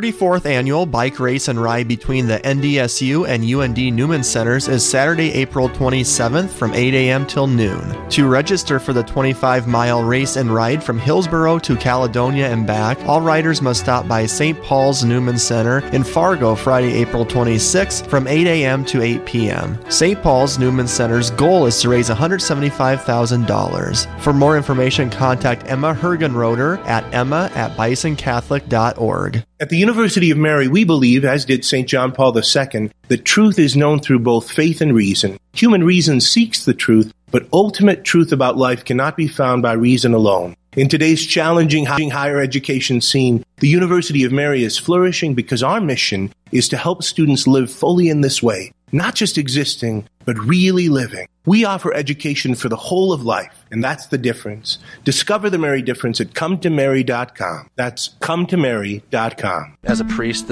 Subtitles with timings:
[0.00, 5.30] 34th annual bike race and ride between the NDSU and UND Newman Centers is Saturday,
[5.32, 7.26] April 27th from 8 a.m.
[7.26, 8.08] till noon.
[8.08, 12.98] To register for the 25 mile race and ride from Hillsboro to Caledonia and back,
[13.06, 14.58] all riders must stop by St.
[14.62, 18.86] Paul's Newman Center in Fargo Friday, April 26th from 8 a.m.
[18.86, 19.78] to 8 p.m.
[19.90, 20.22] St.
[20.22, 24.20] Paul's Newman Center's goal is to raise $175,000.
[24.20, 29.44] For more information, contact Emma Hergenroder at emma at bisoncatholic.org.
[29.60, 31.86] At the University of Mary, we believe, as did St.
[31.86, 35.38] John Paul II, that truth is known through both faith and reason.
[35.52, 40.14] Human reason seeks the truth, but ultimate truth about life cannot be found by reason
[40.14, 40.56] alone.
[40.78, 46.32] In today's challenging higher education scene, the University of Mary is flourishing because our mission
[46.52, 51.26] is to help students live fully in this way, not just existing, but really living.
[51.46, 54.78] We offer education for the whole of life, and that's the difference.
[55.04, 57.70] Discover the Mary difference at cometomary.com.
[57.76, 59.78] That's cometomary.com.
[59.84, 60.50] As a priest,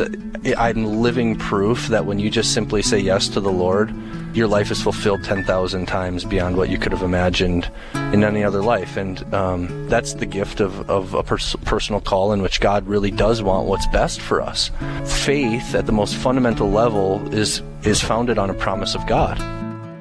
[0.57, 3.95] I'm living proof that when you just simply say yes to the Lord,
[4.35, 7.71] your life is fulfilled 10,000 times beyond what you could have imagined
[8.13, 8.97] in any other life.
[8.97, 13.11] And um, that's the gift of, of a pers- personal call in which God really
[13.11, 14.71] does want what's best for us.
[15.05, 19.41] Faith at the most fundamental level is, is founded on a promise of God.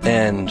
[0.05, 0.49] And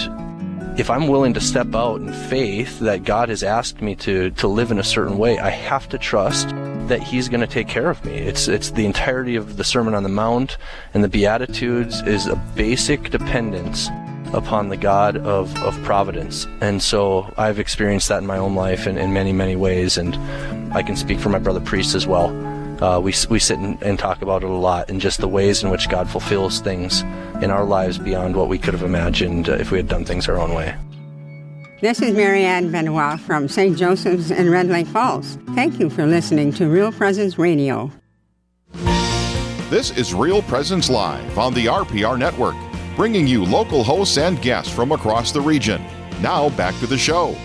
[0.78, 4.46] if I'm willing to step out in faith that God has asked me to, to
[4.46, 6.50] live in a certain way, I have to trust
[6.88, 8.12] that He's going to take care of me.
[8.12, 10.58] It's, it's the entirety of the Sermon on the Mount
[10.92, 13.88] and the Beatitudes is a basic dependence
[14.34, 16.46] upon the God of, of providence.
[16.60, 19.96] And so I've experienced that in my own life in, in many, many ways.
[19.96, 20.14] And
[20.74, 22.28] I can speak for my brother priest as well.
[22.80, 25.62] Uh, we, we sit and, and, talk about it a lot and just the ways
[25.62, 27.02] in which God fulfills things
[27.40, 30.28] in our lives beyond what we could have imagined uh, if we had done things
[30.28, 30.74] our own way.
[31.80, 33.78] This is Marianne Benoit from St.
[33.78, 35.38] Joseph's in Red Lake Falls.
[35.54, 37.90] Thank you for listening to Real Presence Radio.
[39.70, 42.56] This is Real Presence Live on the RPR Network,
[42.94, 45.84] bringing you local hosts and guests from across the region.
[46.20, 47.36] Now back to the show.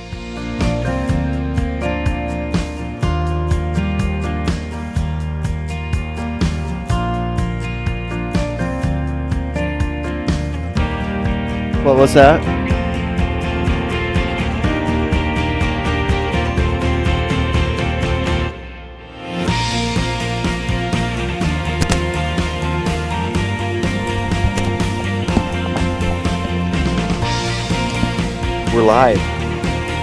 [11.91, 12.39] What was that?
[28.73, 29.17] We're live.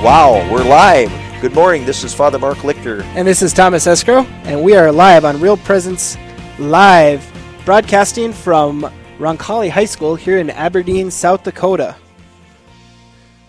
[0.04, 1.10] Wow, we're live.
[1.40, 1.86] Good morning.
[1.86, 3.02] This is Father Mark Lichter.
[3.16, 4.24] And this is Thomas Escrow.
[4.44, 6.18] And we are live on Real Presence
[6.58, 7.26] Live,
[7.64, 11.96] broadcasting from Roncalli High School here in Aberdeen, South Dakota.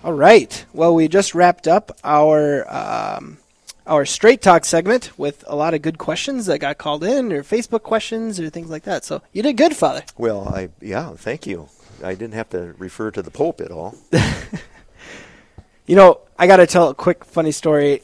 [0.04, 0.66] All right.
[0.74, 3.38] Well, we just wrapped up our um,
[3.86, 7.44] our straight talk segment with a lot of good questions that got called in, or
[7.44, 9.06] Facebook questions, or things like that.
[9.06, 10.04] So you did good, Father.
[10.18, 11.70] Well, I yeah, thank you.
[12.04, 13.96] I didn't have to refer to the Pope at all.
[15.86, 18.02] you know, I got to tell a quick funny story.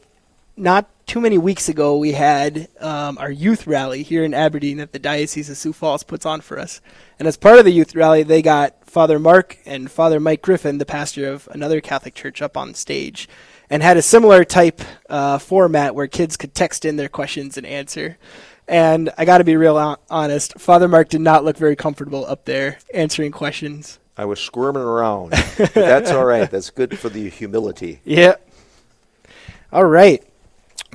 [0.58, 4.94] Not too many weeks ago, we had um, our youth rally here in Aberdeen that
[4.94, 6.82] the Diocese of Sioux Falls puts on for us.
[7.20, 10.78] And as part of the youth rally, they got Father Mark and Father Mike Griffin,
[10.78, 13.28] the pastor of another Catholic church, up on stage
[13.70, 17.66] and had a similar type uh, format where kids could text in their questions and
[17.66, 18.18] answer.
[18.68, 22.46] And I got to be real honest, Father Mark did not look very comfortable up
[22.46, 24.00] there answering questions.
[24.18, 25.32] I was squirming around.
[25.58, 26.50] but that's all right.
[26.50, 28.02] That's good for the humility.
[28.06, 28.36] Yeah.
[29.72, 30.24] All right.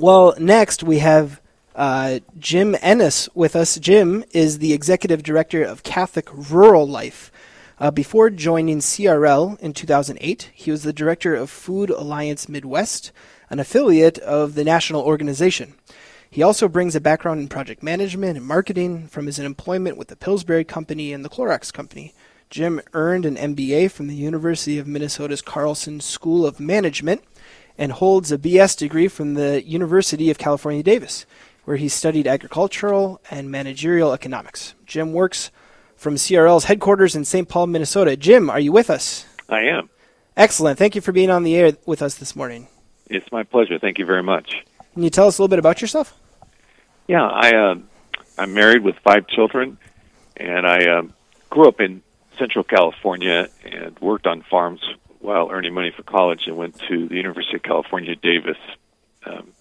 [0.00, 1.42] Well, next we have
[1.76, 3.78] uh, Jim Ennis with us.
[3.78, 7.30] Jim is the executive director of Catholic Rural Life.
[7.78, 13.12] Uh, before joining CRL in 2008, he was the director of Food Alliance Midwest,
[13.50, 15.74] an affiliate of the national organization.
[16.30, 20.16] He also brings a background in project management and marketing from his employment with the
[20.16, 22.14] Pillsbury Company and the Clorox Company.
[22.48, 27.22] Jim earned an MBA from the University of Minnesota's Carlson School of Management
[27.80, 31.26] and holds a BS degree from the University of California, Davis
[31.70, 34.74] where he studied agricultural and managerial economics.
[34.86, 35.52] Jim works
[35.94, 37.48] from CRL's headquarters in St.
[37.48, 38.16] Paul, Minnesota.
[38.16, 39.26] Jim, are you with us?
[39.48, 39.90] I am.
[40.36, 40.78] Excellent.
[40.78, 42.68] Thank you for being on the air with us this morning.
[43.08, 43.78] It's my pleasure.
[43.78, 44.64] Thank you very much.
[44.94, 46.12] Can you tell us a little bit about yourself?
[47.06, 47.74] Yeah, I uh,
[48.38, 49.78] I'm married with five children,
[50.36, 51.02] and I uh,
[51.50, 52.02] grew up in
[52.38, 54.80] Central California and worked on farms
[55.20, 58.56] while earning money for college, and went to the University of California, Davis.
[59.24, 59.52] Um,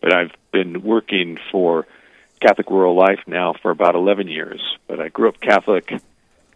[0.00, 1.86] but I've been working for
[2.40, 4.60] Catholic Rural Life now for about 11 years.
[4.86, 5.92] But I grew up Catholic,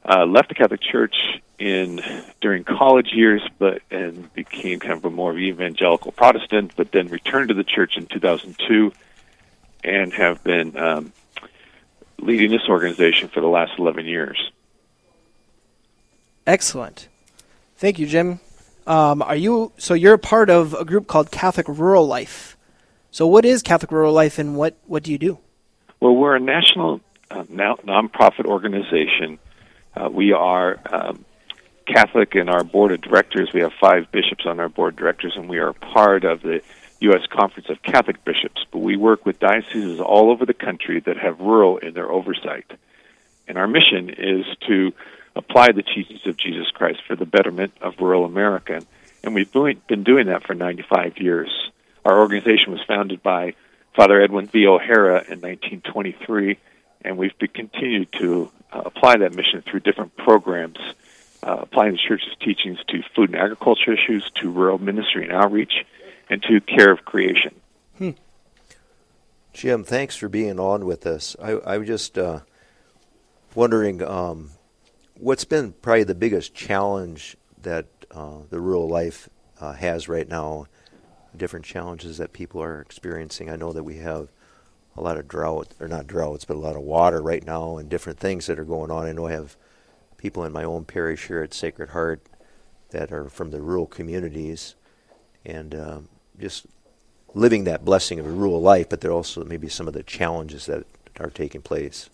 [0.05, 1.15] uh, left the Catholic Church
[1.59, 2.01] in
[2.41, 6.73] during college years, but and became kind of a more evangelical Protestant.
[6.77, 8.93] But then returned to the church in 2002,
[9.85, 11.13] and have been um,
[12.19, 14.51] leading this organization for the last 11 years.
[16.47, 17.09] Excellent.
[17.77, 18.41] Thank you, Jim.
[18.87, 22.57] Um, are you so you're a part of a group called Catholic Rural Life?
[23.11, 25.39] So what is Catholic Rural Life, and what what do you do?
[26.01, 27.01] Well, we're a national
[27.31, 29.39] uh, now nonprofit organization.
[29.97, 31.25] Uh, we are um,
[31.87, 33.51] Catholic in our board of directors.
[33.53, 36.61] We have five bishops on our board of directors, and we are part of the
[37.01, 37.23] U.S.
[37.31, 38.65] Conference of Catholic Bishops.
[38.71, 42.71] But we work with dioceses all over the country that have rural in their oversight.
[43.47, 44.93] And our mission is to
[45.37, 48.81] apply the teachings of Jesus Christ for the betterment of rural America.
[49.23, 51.51] And we've been doing that for 95 years.
[52.05, 53.55] Our organization was founded by
[53.95, 54.67] Father Edwin V.
[54.67, 56.59] O'Hara in 1923,
[57.03, 60.79] and we've continued to uh, apply that mission through different programs,
[61.43, 65.87] uh, applying the church's teachings to food and agriculture issues, to rural ministry and outreach,
[66.29, 67.55] and to care of creation.
[67.99, 68.11] Hmm.
[69.53, 71.37] Jim, thanks for being on with us.
[71.41, 72.41] I, I was just uh,
[73.55, 74.51] wondering um,
[75.19, 79.29] what's been probably the biggest challenge that uh, the rural life
[79.61, 80.67] uh, has right now,
[81.37, 83.51] different challenges that people are experiencing.
[83.51, 84.29] I know that we have
[84.97, 87.89] a lot of drought, or not droughts, but a lot of water right now and
[87.89, 89.07] different things that are going on.
[89.07, 89.57] I know I have
[90.17, 92.23] people in my own parish here at Sacred Heart
[92.91, 94.77] that are from the rural communities
[95.45, 96.09] and um,
[96.39, 96.67] just
[97.35, 100.05] living that blessing of a rural life, but there are also maybe some of the
[100.05, 100.85] challenges that
[101.19, 102.09] are taking place.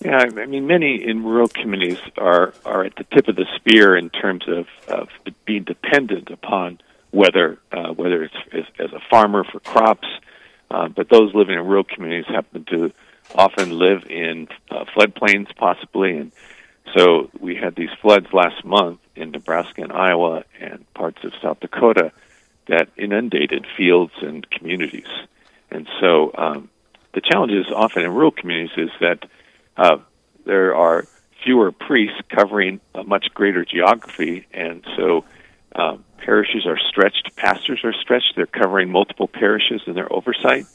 [0.00, 3.96] Yeah, I mean, many in rural communities are are at the tip of the spear
[3.96, 5.08] in terms of of
[5.44, 6.80] being dependent upon
[7.10, 10.06] weather, uh, whether it's as, as a farmer for crops,
[10.70, 12.92] uh, but those living in rural communities happen to
[13.34, 16.32] often live in uh, floodplains, possibly, and
[16.94, 21.58] so we had these floods last month in Nebraska and Iowa and parts of South
[21.60, 22.12] Dakota
[22.66, 25.08] that inundated fields and communities,
[25.72, 26.70] and so um,
[27.14, 29.24] the is often in rural communities is that
[29.78, 29.98] uh,
[30.44, 31.06] there are
[31.44, 35.24] fewer priests covering a much greater geography, and so
[35.74, 38.32] um, parishes are stretched, pastors are stretched.
[38.36, 40.66] They're covering multiple parishes in their oversight.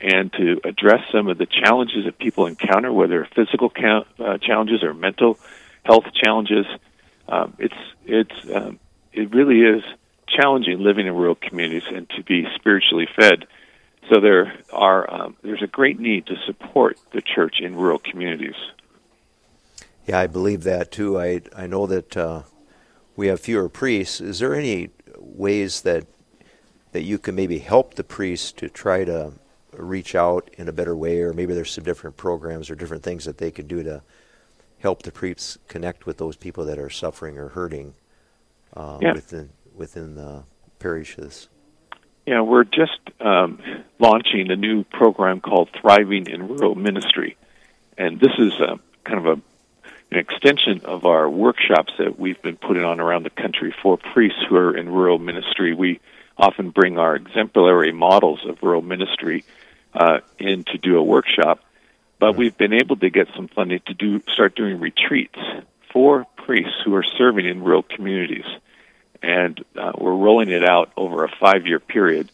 [0.00, 4.82] And to address some of the challenges that people encounter, whether physical ca- uh, challenges
[4.82, 5.38] or mental
[5.84, 6.66] health challenges,
[7.28, 7.74] um, it's
[8.04, 8.78] it's um,
[9.12, 9.82] it really is
[10.28, 13.46] challenging living in rural communities and to be spiritually fed
[14.10, 18.56] so there are um, there's a great need to support the church in rural communities.
[20.06, 21.18] Yeah, I believe that too.
[21.18, 22.42] I I know that uh,
[23.16, 24.20] we have fewer priests.
[24.20, 26.06] Is there any ways that
[26.92, 29.32] that you can maybe help the priests to try to
[29.72, 33.24] reach out in a better way, or maybe there's some different programs or different things
[33.24, 34.02] that they can do to
[34.78, 37.94] help the priests connect with those people that are suffering or hurting
[38.74, 39.12] uh, yeah.
[39.12, 40.44] within within the
[40.78, 41.48] parishes.
[42.26, 43.58] Yeah, we're just um,
[43.98, 47.36] launching a new program called Thriving in Rural Ministry,
[47.98, 49.42] and this is a, kind of a
[50.10, 54.38] an extension of our workshops that we've been putting on around the country for priests
[54.48, 55.74] who are in rural ministry.
[55.74, 56.00] We
[56.38, 59.44] often bring our exemplary models of rural ministry
[59.92, 61.64] uh, in to do a workshop,
[62.20, 65.38] but we've been able to get some funding to do start doing retreats
[65.92, 68.46] for priests who are serving in rural communities
[69.22, 72.30] and uh, we're rolling it out over a five year period.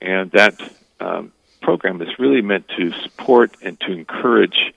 [0.00, 0.60] And that
[1.00, 1.32] um,
[1.62, 4.74] program is really meant to support and to encourage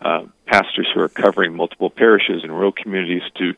[0.00, 3.54] uh, pastors who are covering multiple parishes and rural communities to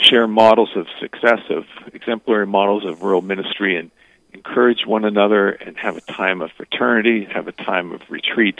[0.00, 3.90] share models of success, of exemplary models of rural ministry, and
[4.32, 8.58] encourage one another and have a time of fraternity, have a time of retreat,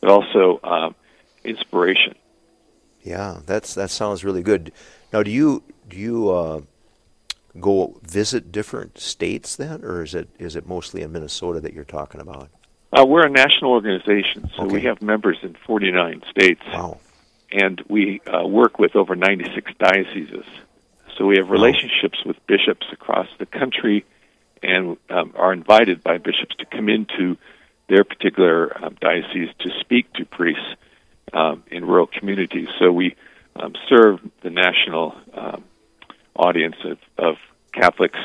[0.00, 0.94] but also um,
[1.44, 2.14] inspiration.
[3.02, 4.72] Yeah, that's that sounds really good.
[5.12, 6.60] Now, do you do you uh,
[7.60, 11.84] go visit different states then, or is it is it mostly in Minnesota that you're
[11.84, 12.50] talking about?
[12.92, 14.74] Uh, we're a national organization, so okay.
[14.74, 16.62] we have members in 49 states.
[16.72, 16.98] Wow.
[17.52, 20.44] And we uh, work with over 96 dioceses.
[21.16, 22.28] So we have relationships wow.
[22.28, 24.04] with bishops across the country
[24.62, 27.36] and um, are invited by bishops to come into
[27.88, 30.74] their particular um, diocese to speak to priests
[31.32, 32.68] um, in rural communities.
[32.78, 33.16] So we
[33.54, 35.64] um, serve the national um,
[36.38, 37.36] audience of, of
[37.72, 38.18] Catholics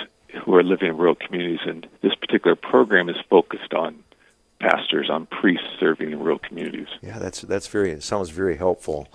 [0.45, 4.03] who are living in rural communities, and this particular program is focused on
[4.59, 6.87] pastors, on priests serving in rural communities.
[7.01, 9.07] Yeah, that's that's very sounds very helpful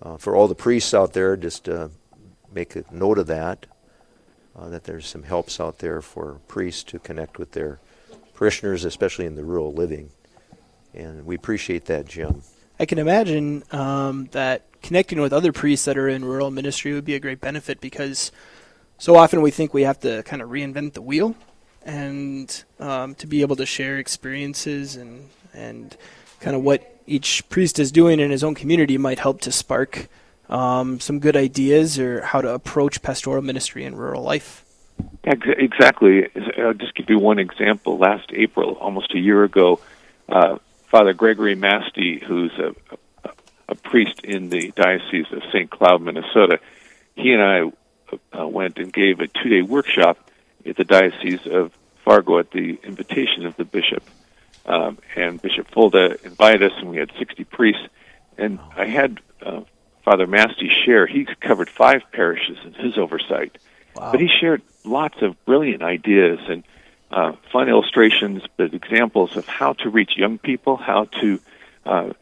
[0.00, 1.36] uh, for all the priests out there.
[1.36, 1.88] Just uh,
[2.52, 3.66] make a note of that.
[4.54, 7.80] Uh, that there's some helps out there for priests to connect with their
[8.34, 10.10] parishioners, especially in the rural living,
[10.92, 12.42] and we appreciate that, Jim.
[12.78, 17.04] I can imagine um, that connecting with other priests that are in rural ministry would
[17.04, 18.32] be a great benefit because
[18.98, 21.36] so often we think we have to kind of reinvent the wheel
[21.84, 25.96] and um, to be able to share experiences and and
[26.40, 30.08] kind of what each priest is doing in his own community might help to spark
[30.48, 34.64] um, some good ideas or how to approach pastoral ministry in rural life.
[35.24, 36.28] Exactly.
[36.58, 37.98] I'll just give you one example.
[37.98, 39.80] Last April, almost a year ago,
[40.28, 40.58] uh,
[40.92, 42.74] Father Gregory Mastey, who's a,
[43.24, 43.32] a,
[43.70, 45.70] a, priest in the Diocese of St.
[45.70, 46.60] Cloud, Minnesota,
[47.16, 50.30] he and I uh, went and gave a two day workshop
[50.66, 51.72] at the Diocese of
[52.04, 54.02] Fargo at the invitation of the bishop.
[54.66, 57.88] Um, and Bishop Folda invited us, and we had 60 priests.
[58.36, 59.62] And I had uh,
[60.04, 61.06] Father Mastey share.
[61.06, 63.56] He covered five parishes in his oversight.
[63.96, 64.12] Wow.
[64.12, 66.64] But he shared lots of brilliant ideas and
[67.12, 71.40] uh, fun illustrations, but examples of how to reach young people, how to.
[71.84, 72.12] Uh,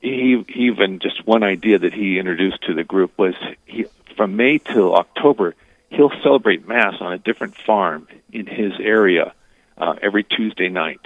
[0.00, 3.34] he, even just one idea that he introduced to the group was
[3.66, 3.84] he,
[4.16, 5.54] from May till October,
[5.90, 9.34] he'll celebrate Mass on a different farm in his area
[9.76, 11.00] uh, every Tuesday night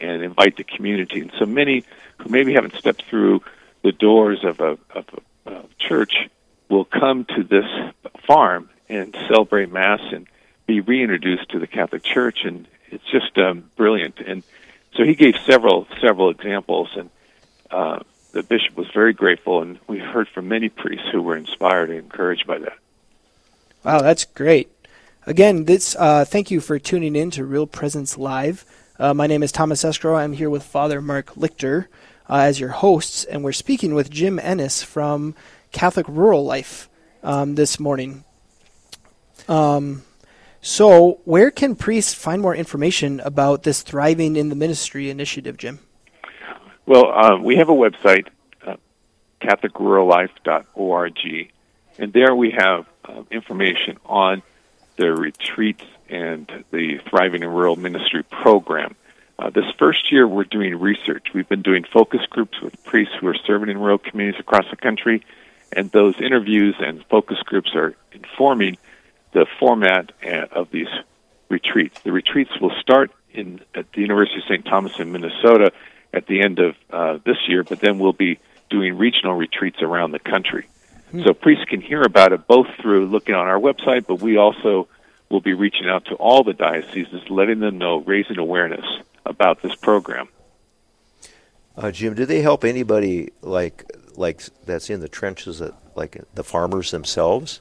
[0.00, 1.20] and invite the community.
[1.20, 1.84] And so many
[2.18, 3.42] who maybe haven't stepped through
[3.82, 5.04] the doors of a, of
[5.46, 6.14] a, a church
[6.68, 7.66] will come to this
[8.26, 10.26] farm and celebrate Mass and
[10.66, 12.44] be reintroduced to the Catholic Church.
[12.44, 14.20] And it's just um, brilliant.
[14.20, 14.42] And
[14.94, 17.10] so he gave several several examples, and
[17.70, 18.00] uh,
[18.32, 19.62] the bishop was very grateful.
[19.62, 22.78] And we heard from many priests who were inspired and encouraged by that.
[23.84, 24.70] Wow, that's great.
[25.26, 28.64] Again, this uh, thank you for tuning in to Real Presence Live.
[28.98, 30.14] Uh, my name is Thomas Escrow.
[30.16, 31.88] I'm here with Father Mark Lichter
[32.28, 35.34] uh, as your hosts, and we're speaking with Jim Ennis from
[35.72, 36.88] Catholic Rural Life
[37.24, 38.22] um, this morning.
[39.48, 40.02] Um,
[40.66, 45.78] so, where can priests find more information about this Thriving in the Ministry initiative, Jim?
[46.86, 48.28] Well, uh, we have a website,
[48.66, 48.76] uh,
[49.42, 51.52] CatholicRuralLife.org,
[51.98, 54.40] and there we have uh, information on
[54.96, 58.96] the retreats and the Thriving in Rural Ministry program.
[59.38, 61.26] Uh, this first year, we're doing research.
[61.34, 64.76] We've been doing focus groups with priests who are serving in rural communities across the
[64.76, 65.26] country,
[65.72, 68.78] and those interviews and focus groups are informing
[69.34, 70.88] the format uh, of these
[71.50, 72.00] retreats.
[72.00, 74.64] The retreats will start in at the University of St.
[74.64, 75.72] Thomas in Minnesota
[76.14, 78.38] at the end of uh, this year, but then we'll be
[78.70, 80.66] doing regional retreats around the country.
[81.10, 81.24] Hmm.
[81.24, 84.88] So priests can hear about it both through looking on our website, but we also
[85.28, 88.86] will be reaching out to all the dioceses, letting them know, raising awareness
[89.26, 90.28] about this program.
[91.76, 93.84] Uh, Jim, do they help anybody like
[94.16, 97.60] like that's in the trenches, at, like the farmers themselves?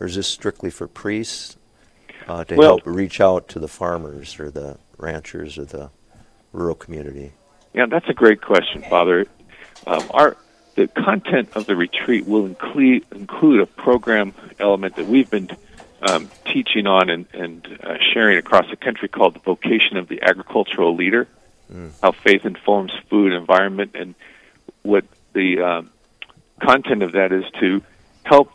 [0.00, 1.56] Or is this strictly for priests
[2.28, 5.90] uh, to well, help reach out to the farmers or the ranchers or the
[6.52, 7.32] rural community?
[7.72, 9.26] Yeah, that's a great question, Father.
[9.86, 10.36] Um, our
[10.74, 15.50] the content of the retreat will include include a program element that we've been
[16.02, 20.22] um, teaching on and, and uh, sharing across the country called the vocation of the
[20.22, 21.26] agricultural leader.
[21.72, 21.92] Mm.
[22.02, 24.14] How faith informs food, environment, and
[24.82, 25.90] what the um,
[26.62, 27.82] content of that is to
[28.24, 28.52] help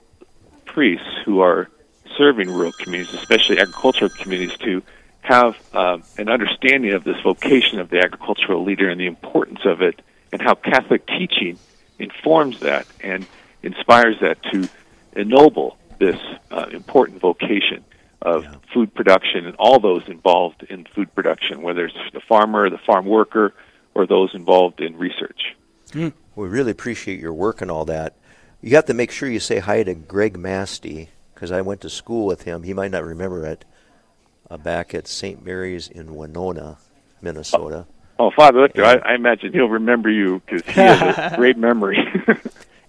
[0.74, 1.70] priests who are
[2.18, 4.82] serving rural communities, especially agricultural communities, to
[5.22, 9.82] have uh, an understanding of this vocation of the agricultural leader and the importance of
[9.82, 10.02] it,
[10.32, 11.58] and how Catholic teaching
[12.00, 13.26] informs that and
[13.64, 14.68] inspires that to
[15.14, 17.84] ennoble this uh, important vocation
[18.22, 18.56] of yeah.
[18.74, 23.06] food production and all those involved in food production, whether it's the farmer, the farm
[23.06, 23.54] worker,
[23.94, 25.56] or those involved in research.
[25.90, 26.14] Mm.
[26.36, 28.16] We really appreciate your work and all that.
[28.62, 31.90] You have to make sure you say hi to Greg Mastey because I went to
[31.90, 32.62] school with him.
[32.62, 33.66] He might not remember it.
[34.50, 35.44] Uh, back at St.
[35.44, 36.78] Mary's in Winona,
[37.22, 37.88] Minnesota.
[38.20, 41.58] Oh, oh Father Lichter, I, I, imagine he'll remember you because he has a great
[41.58, 41.98] memory.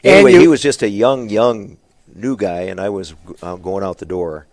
[0.02, 1.78] anyway, you, he was just a young, young
[2.12, 4.46] new guy, and I was uh, going out the door.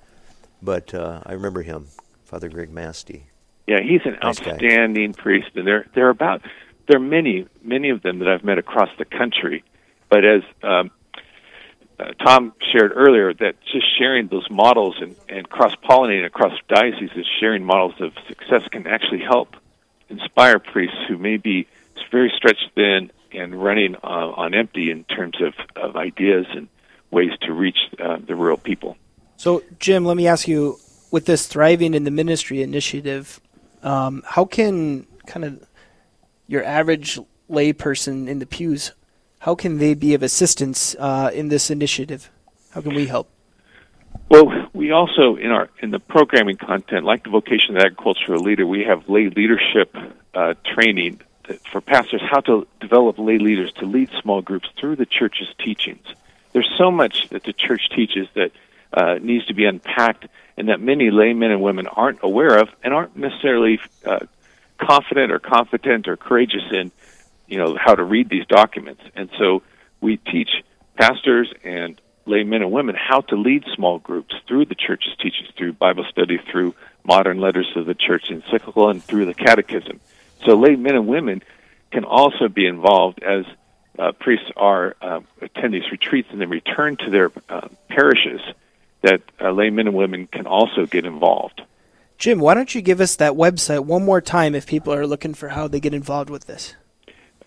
[0.61, 1.87] But uh, I remember him,
[2.25, 3.23] Father Greg Mastey.
[3.67, 5.21] Yeah, he's an nice outstanding guy.
[5.21, 6.41] priest, and there there are about
[6.87, 9.63] there are many many of them that I've met across the country.
[10.09, 10.91] But as um,
[11.99, 17.25] uh, Tom shared earlier that just sharing those models and, and cross pollinating across dioceses,
[17.39, 19.55] sharing models of success can actually help
[20.09, 21.67] inspire priests who may be
[22.11, 26.67] very stretched thin and running uh, on empty in terms of, of ideas and
[27.11, 28.97] ways to reach uh, the rural people.
[29.37, 30.77] So, Jim, let me ask you
[31.11, 33.39] with this Thriving in the Ministry initiative,
[33.83, 35.63] um, how can kind of
[36.47, 38.91] your average layperson in the pews
[39.39, 42.29] how can they be of assistance uh, in this initiative?
[42.71, 43.29] How can we help?
[44.29, 48.67] Well, we also in our in the programming content, like the vocation of agricultural leader,
[48.67, 49.95] we have lay leadership
[50.35, 51.21] uh, training
[51.71, 56.05] for pastors how to develop lay leaders to lead small groups through the church's teachings.
[56.53, 58.51] There's so much that the church teaches that
[58.93, 60.27] uh, needs to be unpacked,
[60.57, 64.19] and that many laymen and women aren't aware of and aren't necessarily uh,
[64.77, 66.91] confident or competent or courageous in
[67.49, 69.01] you know, how to read these documents.
[69.15, 69.63] And so
[70.01, 70.49] we teach
[70.95, 75.49] pastors and lay men and women how to lead small groups through the church's teachings,
[75.57, 79.99] through Bible study, through modern letters of the church encyclical, and through the catechism.
[80.45, 81.41] So lay men and women
[81.91, 83.45] can also be involved as
[83.97, 88.41] uh, priests are uh, attend these retreats and then return to their uh, parishes.
[89.01, 91.61] That uh, lay men and women can also get involved.
[92.17, 95.33] Jim, why don't you give us that website one more time if people are looking
[95.33, 96.75] for how they get involved with this?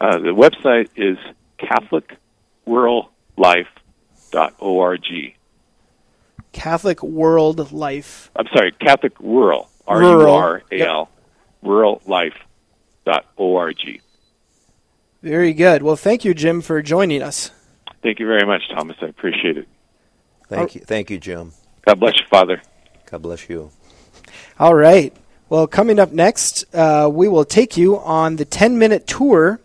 [0.03, 1.17] Uh, the website is
[2.67, 5.37] CatholicWorldLife.org.
[6.51, 8.33] Catholic World Life.
[8.35, 11.09] I'm sorry, Catholic Rural, R U R A L,
[11.65, 14.03] rurallife.org.
[15.23, 15.85] Very good.
[15.85, 17.53] Well, thank you, Jim, for joining us.
[18.03, 18.97] Thank you very much, Thomas.
[19.01, 19.69] I appreciate it.
[20.49, 21.53] Thank you, thank you, Jim.
[21.87, 22.61] God bless you, Father.
[23.07, 23.71] God bless you.
[24.59, 25.15] All right.
[25.49, 29.61] Well, coming up next, uh, we will take you on the 10 minute tour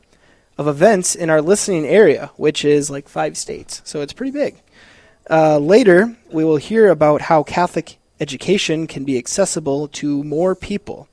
[0.57, 3.81] of events in our listening area, which is like five states.
[3.85, 4.61] So it's pretty big.
[5.29, 11.07] Uh, later, we will hear about how Catholic education can be accessible to more people.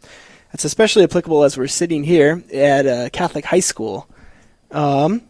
[0.52, 4.08] That's especially applicable as we're sitting here at a Catholic high school.
[4.70, 5.22] Um,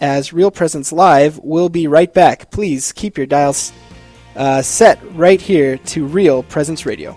[0.00, 2.50] as Real Presence Live, we'll be right back.
[2.50, 3.72] Please keep your dials
[4.36, 7.16] uh, set right here to Real Presence Radio.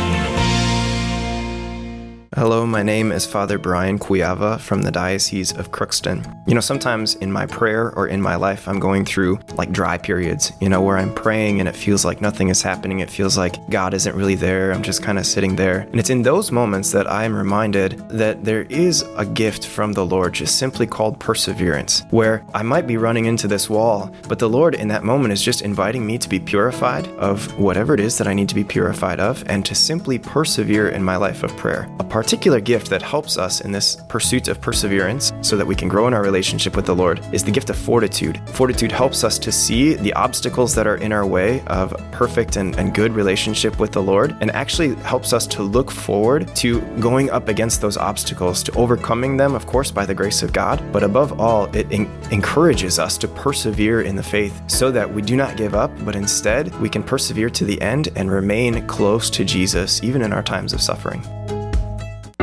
[2.35, 6.25] Hello, my name is Father Brian Cuyava from the Diocese of Crookston.
[6.47, 9.97] You know, sometimes in my prayer or in my life, I'm going through like dry
[9.97, 12.99] periods, you know, where I'm praying and it feels like nothing is happening.
[12.99, 14.71] It feels like God isn't really there.
[14.71, 15.79] I'm just kind of sitting there.
[15.79, 19.91] And it's in those moments that I am reminded that there is a gift from
[19.91, 24.39] the Lord, just simply called perseverance, where I might be running into this wall, but
[24.39, 27.99] the Lord in that moment is just inviting me to be purified of whatever it
[27.99, 31.43] is that I need to be purified of and to simply persevere in my life
[31.43, 31.93] of prayer.
[31.99, 35.87] A particular gift that helps us in this pursuit of perseverance so that we can
[35.87, 38.39] grow in our relationship with the Lord is the gift of fortitude.
[38.49, 42.75] Fortitude helps us to see the obstacles that are in our way of perfect and,
[42.77, 47.31] and good relationship with the Lord and actually helps us to look forward to going
[47.31, 50.79] up against those obstacles, to overcoming them, of course, by the grace of God.
[50.93, 55.23] But above all, it en- encourages us to persevere in the faith so that we
[55.23, 59.31] do not give up, but instead we can persevere to the end and remain close
[59.31, 61.25] to Jesus, even in our times of suffering.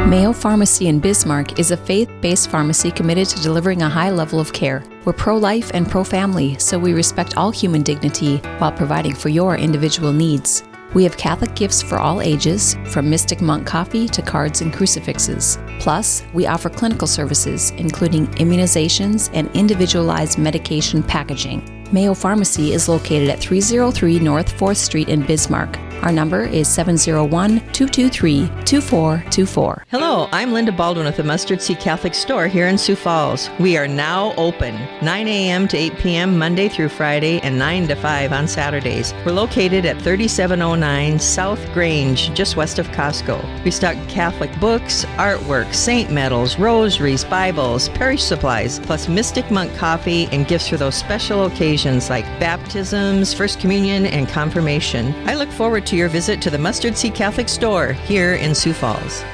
[0.06, 4.40] Mayo Pharmacy in Bismarck is a faith based pharmacy committed to delivering a high level
[4.40, 4.82] of care.
[5.04, 9.28] We're pro life and pro family, so we respect all human dignity while providing for
[9.28, 10.62] your individual needs.
[10.94, 15.58] We have Catholic gifts for all ages, from Mystic Monk coffee to cards and crucifixes.
[15.78, 21.86] Plus, we offer clinical services, including immunizations and individualized medication packaging.
[21.92, 25.78] Mayo Pharmacy is located at 303 North 4th Street in Bismarck.
[26.02, 29.84] Our number is 701 223 2424.
[29.88, 33.50] Hello, I'm Linda Baldwin with the Mustard Seed Catholic Store here in Sioux Falls.
[33.58, 35.66] We are now open 9 a.m.
[35.68, 36.38] to 8 p.m.
[36.38, 39.12] Monday through Friday and 9 to 5 on Saturdays.
[39.26, 43.64] We're located at 3709 South Grange, just west of Costco.
[43.64, 50.28] We stock Catholic books, artwork, saint medals, rosaries, Bibles, parish supplies, plus Mystic Monk coffee
[50.30, 55.12] and gifts for those special occasions like baptisms, First Communion, and confirmation.
[55.28, 58.74] I look forward to your visit to the Mustard Seed Catholic Store here in Sioux
[58.74, 59.24] Falls.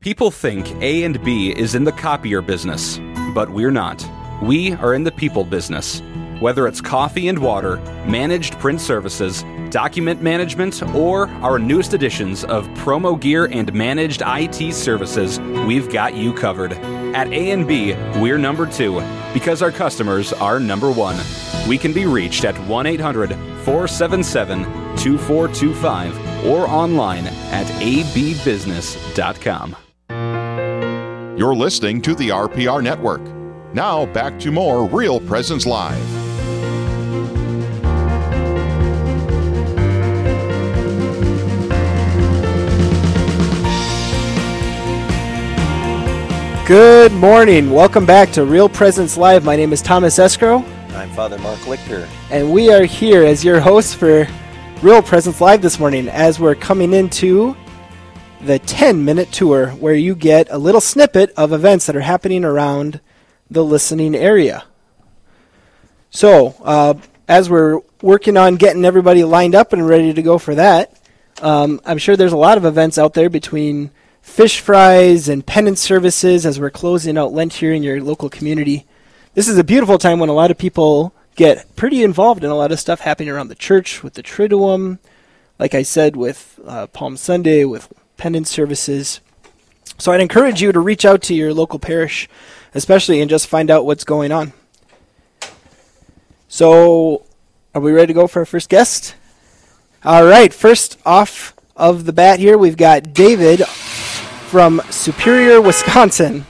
[0.00, 3.00] People think A and B is in the copier business,
[3.34, 4.06] but we're not.
[4.42, 6.02] We are in the people business.
[6.38, 12.68] Whether it's coffee and water, managed print services, document management, or our newest editions of
[12.68, 16.74] promo gear and managed IT services, we've got you covered.
[17.14, 19.00] At A&B, we're number 2
[19.32, 21.16] because our customers are number 1.
[21.66, 22.54] We can be reached at
[24.96, 29.76] 1-800-477-2425 or online at abbusiness.com.
[31.38, 33.20] You're listening to the RPR Network.
[33.74, 36.02] Now back to more Real Presence Live.
[46.66, 47.70] Good morning.
[47.70, 49.44] Welcome back to Real Presence Live.
[49.44, 50.64] My name is Thomas Escrow.
[50.94, 52.08] I'm Father Mark Lichter.
[52.30, 54.26] And we are here as your hosts for
[54.82, 57.56] Real Presence Live this morning as we're coming into
[58.42, 62.44] the 10 minute tour where you get a little snippet of events that are happening
[62.44, 63.00] around
[63.50, 64.64] the listening area.
[66.10, 66.94] So, uh,
[67.26, 70.92] as we're working on getting everybody lined up and ready to go for that,
[71.40, 75.80] um, I'm sure there's a lot of events out there between fish fries and penance
[75.80, 78.86] services as we're closing out Lent here in your local community.
[79.32, 82.54] this is a beautiful time when a lot of people get pretty involved in a
[82.54, 84.98] lot of stuff happening around the church with the Triduum,
[85.58, 89.20] like I said, with uh, Palm Sunday, with penance services.
[89.98, 92.28] So I'd encourage you to reach out to your local parish,
[92.74, 94.52] especially, and just find out what's going on.
[96.48, 97.26] So,
[97.74, 99.14] are we ready to go for our first guest?
[100.04, 106.46] All right, first off of the bat here, we've got David from Superior, Wisconsin,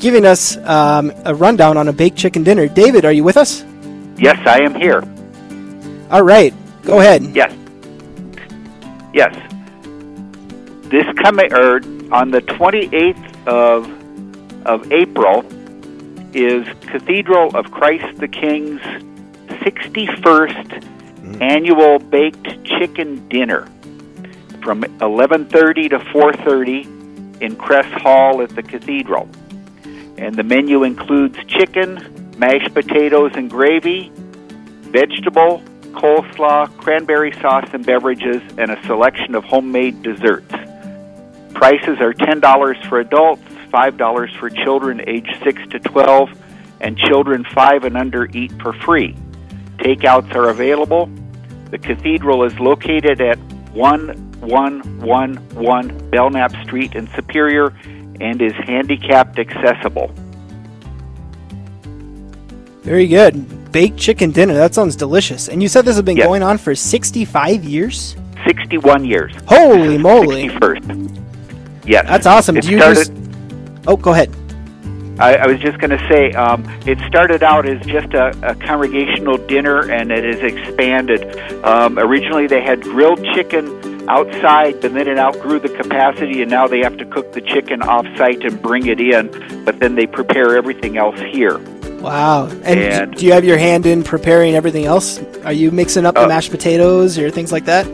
[0.00, 2.66] giving us um, a rundown on a baked chicken dinner.
[2.66, 3.64] David, are you with us?
[4.16, 5.02] Yes, I am here.
[6.10, 7.22] All right, go ahead.
[7.34, 7.54] Yes.
[9.14, 9.34] Yes.
[10.90, 11.76] This coming or
[12.12, 13.88] on the 28th of
[14.66, 15.44] of April
[16.34, 18.80] is Cathedral of Christ the King's
[19.62, 23.68] 61st annual baked chicken dinner
[24.62, 29.28] from 11:30 to 4:30 in Cress Hall at the cathedral.
[30.20, 34.12] And the menu includes chicken, mashed potatoes and gravy,
[34.82, 40.52] vegetable, coleslaw, cranberry sauce and beverages, and a selection of homemade desserts.
[41.54, 46.28] Prices are $10 for adults, $5 for children aged 6 to 12,
[46.82, 49.16] and children 5 and under eat for free.
[49.78, 51.08] Takeouts are available.
[51.70, 53.38] The cathedral is located at
[53.72, 57.72] 1111 Belknap Street in Superior
[58.20, 60.10] and is handicapped accessible.
[62.82, 63.72] Very good.
[63.72, 64.54] Baked chicken dinner.
[64.54, 65.48] That sounds delicious.
[65.48, 66.26] And you said this has been Yes.
[66.26, 68.16] going on for 65 years?
[68.46, 69.32] 61 years.
[69.46, 70.48] Holy moly.
[70.48, 71.22] 61st.
[71.84, 72.06] Yes.
[72.08, 72.56] That's awesome.
[72.56, 73.12] It Do you started, just.
[73.86, 74.34] Oh, go ahead.
[75.18, 78.54] I, I was just going to say, um, it started out as just a, a
[78.54, 81.38] congregational dinner, and it has expanded.
[81.62, 86.66] Um, originally, they had grilled chicken outside, but then it outgrew the capacity, and now
[86.66, 89.24] they have to cook the chicken off-site and bring it in.
[89.64, 91.58] But then they prepare everything else here.
[92.00, 92.46] Wow.
[92.64, 95.20] And, And- do you have your hand in preparing everything else?
[95.44, 97.86] Are you mixing up the Uh, mashed potatoes or things like that?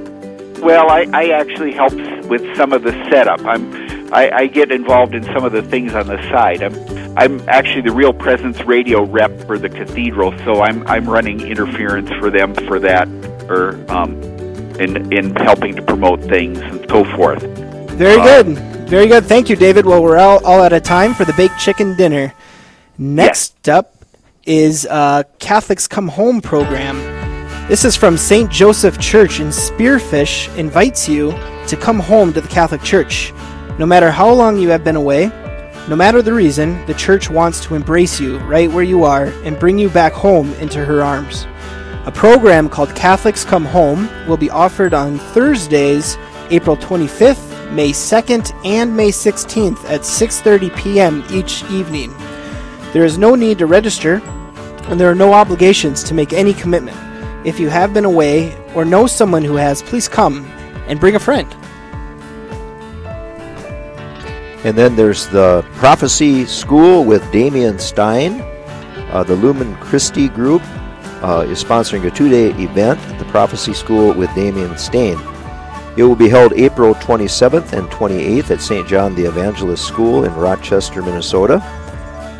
[0.62, 1.92] Well, I, I actually help
[2.32, 3.44] with some of the setup.
[3.44, 6.62] I'm I, I get involved in some of the things on the side.
[6.62, 6.74] I'm
[7.16, 12.10] I'm actually the Real Presence radio rep for the cathedral, so I'm I'm running interference
[12.20, 13.06] for them for that,
[13.48, 14.12] or um,
[14.80, 17.42] in in helping to promote things and so forth.
[17.92, 18.58] Very Uh, good.
[18.88, 19.24] Very good.
[19.24, 19.84] Thank you, David.
[19.86, 22.32] Well, we're all, all out of time for the baked chicken dinner.
[22.98, 23.94] Next up
[24.44, 26.96] is uh, Catholics Come Home program.
[27.68, 28.48] This is from St.
[28.48, 31.32] Joseph Church, in Spearfish invites you
[31.66, 33.32] to come home to the Catholic Church.
[33.78, 35.32] No matter how long you have been away,
[35.88, 39.58] no matter the reason, the church wants to embrace you right where you are and
[39.58, 41.44] bring you back home into her arms.
[42.06, 46.16] A program called Catholics Come Home will be offered on Thursdays,
[46.50, 51.24] April 25th, May 2nd, and May 16th at 6:30 p.m.
[51.32, 52.14] each evening.
[52.92, 54.22] There is no need to register,
[54.88, 56.96] and there are no obligations to make any commitment.
[57.44, 60.46] If you have been away or know someone who has, please come
[60.86, 61.52] and bring a friend.
[64.64, 68.42] And then there's the Prophecy School with Damian Stayne.
[69.10, 70.62] Uh, the Lumen Christi Group
[71.22, 75.18] uh, is sponsoring a two day event, at the Prophecy School with Damian Stayne.
[75.96, 78.86] It will be held April 27th and 28th at St.
[78.86, 81.62] John the Evangelist School in Rochester, Minnesota.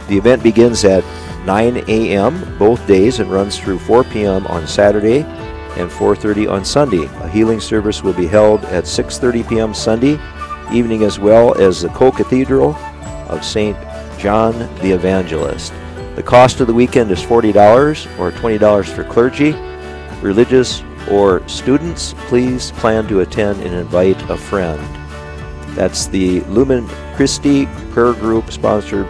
[0.08, 1.04] The event begins at
[1.46, 2.58] 9 a.m.
[2.58, 4.46] both days and runs through 4 p.m.
[4.48, 5.20] on Saturday
[5.76, 7.04] and 4:30 on Sunday.
[7.22, 9.74] A healing service will be held at 6:30 p.m.
[9.74, 10.18] Sunday
[10.72, 12.74] evening as well as the co-cathedral
[13.28, 13.76] of St.
[14.18, 15.72] John the Evangelist.
[16.16, 19.52] The cost of the weekend is $40 or $20 for clergy,
[20.22, 22.14] religious, or students.
[22.28, 24.80] Please plan to attend and invite a friend.
[25.76, 29.06] That's the Lumen Christi Prayer Group sponsored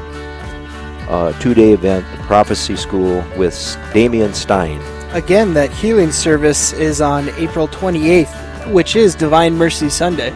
[1.08, 4.80] uh, two-day event, the Prophecy School with Damian Stayne.
[5.12, 10.34] Again, that healing service is on April 28th, which is Divine Mercy Sunday.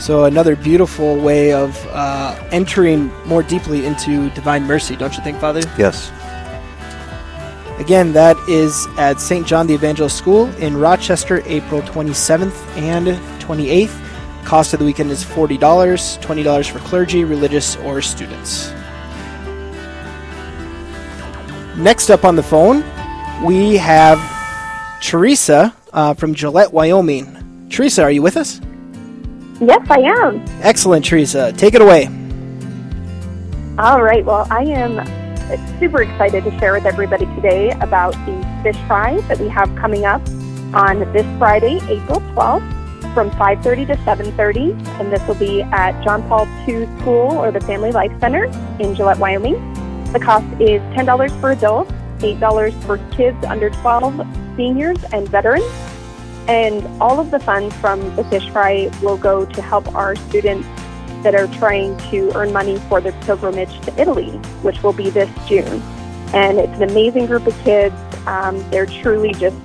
[0.00, 5.38] So, another beautiful way of uh, entering more deeply into divine mercy, don't you think,
[5.38, 5.60] Father?
[5.76, 6.10] Yes.
[7.78, 9.46] Again, that is at St.
[9.46, 13.08] John the Evangelist School in Rochester, April 27th and
[13.40, 14.44] 28th.
[14.46, 18.70] Cost of the weekend is $40, $20 for clergy, religious, or students.
[21.76, 22.84] Next up on the phone,
[23.44, 24.18] we have
[25.02, 27.68] Teresa uh, from Gillette, Wyoming.
[27.70, 28.60] Teresa, are you with us?
[29.60, 30.42] Yes, I am.
[30.62, 31.52] Excellent, Teresa.
[31.52, 32.06] Take it away.
[33.78, 34.24] All right.
[34.24, 35.04] Well, I am
[35.78, 40.06] super excited to share with everybody today about the fish fry that we have coming
[40.06, 40.22] up
[40.72, 46.22] on this Friday, April 12th, from 5:30 to 7:30, and this will be at John
[46.28, 48.44] Paul II School or the Family Life Center
[48.78, 49.58] in Gillette, Wyoming.
[50.12, 55.64] The cost is $10 for adults, $8 for kids under 12, seniors, and veterans.
[56.50, 60.66] And all of the funds from the fish fry will go to help our students
[61.22, 64.30] that are trying to earn money for their pilgrimage to Italy,
[64.62, 65.80] which will be this June.
[66.34, 67.94] And it's an amazing group of kids.
[68.26, 69.62] Um, they're truly just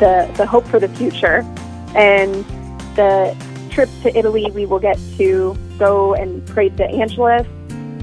[0.00, 1.46] the, the hope for the future.
[1.94, 2.44] And
[2.94, 3.34] the
[3.70, 7.46] trip to Italy, we will get to go and pray to Angelus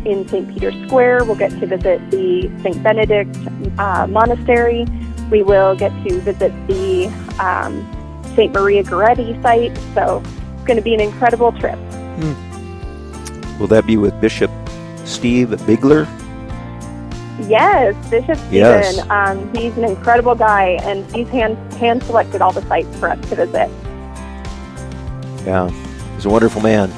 [0.04, 0.52] in St.
[0.52, 1.26] Peter's Square.
[1.26, 2.82] We'll get to visit the St.
[2.82, 3.38] Benedict
[3.78, 4.88] uh, Monastery.
[5.30, 7.06] We will get to visit the
[7.40, 7.95] um,
[8.36, 8.54] St.
[8.54, 9.76] Maria Goretti site.
[9.94, 10.22] So
[10.56, 11.80] it's going to be an incredible trip.
[13.60, 14.52] Will that be with Bishop
[15.06, 16.06] Steve Biegler?
[17.50, 18.54] Yes, Bishop Stephen.
[18.54, 19.00] Yes.
[19.10, 23.20] Um, he's an incredible guy, and he's hand hand selected all the sites for us
[23.30, 23.70] to visit.
[25.46, 25.70] Yeah,
[26.16, 26.90] he's a wonderful man.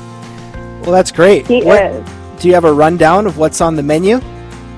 [0.81, 1.47] Well, that's great.
[1.47, 2.09] He What- is.
[2.39, 4.19] Do you have a rundown of what's on the menu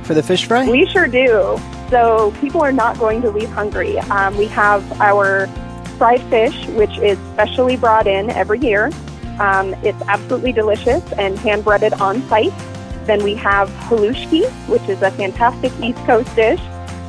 [0.04, 0.68] for the fish fry?
[0.68, 1.60] We sure do.
[1.90, 4.00] So people are not going to leave hungry.
[4.00, 5.48] Um, we have our
[6.00, 8.90] fried fish, which is specially brought in every year.
[9.40, 12.54] Um, it's absolutely delicious and hand breaded on site.
[13.06, 16.62] Then we have halushki, which is a fantastic East Coast dish.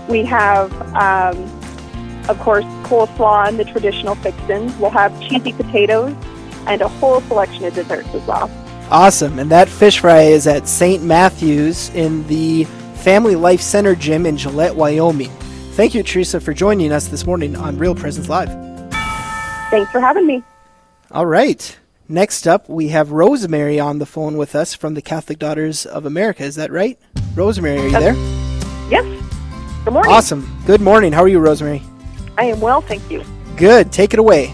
[0.08, 1.38] We have, um,
[2.28, 4.76] of course, coleslaw and the traditional fixins.
[4.76, 6.14] We'll have cheesy potatoes
[6.66, 8.50] and a whole selection of desserts as well.
[8.90, 9.38] Awesome.
[9.38, 11.02] And that fish fry is at St.
[11.04, 12.64] Matthew's in the
[12.96, 15.30] Family Life Center gym in Gillette, Wyoming.
[15.74, 18.69] Thank you, Teresa, for joining us this morning on Real Presence Live.
[19.70, 20.42] Thanks for having me.
[21.12, 21.78] All right.
[22.08, 26.06] Next up, we have Rosemary on the phone with us from the Catholic Daughters of
[26.06, 26.42] America.
[26.42, 26.98] Is that right?
[27.36, 28.14] Rosemary, are you there?
[28.90, 29.04] Yes.
[29.84, 30.12] Good morning.
[30.12, 30.62] Awesome.
[30.66, 31.12] Good morning.
[31.12, 31.82] How are you, Rosemary?
[32.36, 33.24] I am well, thank you.
[33.56, 33.92] Good.
[33.92, 34.52] Take it away.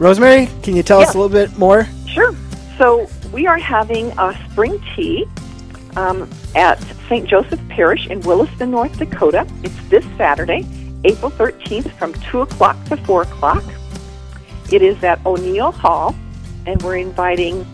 [0.00, 1.86] Rosemary, can you tell us a little bit more?
[2.08, 2.34] Sure.
[2.78, 5.24] So we are having a spring tea
[5.96, 7.28] um, at St.
[7.28, 9.46] Joseph Parish in Williston, North Dakota.
[9.62, 10.66] It's this Saturday,
[11.04, 13.64] April 13th, from 2 o'clock to 4 o'clock.
[14.70, 16.14] It is at O'Neill Hall,
[16.66, 17.66] and we're inviting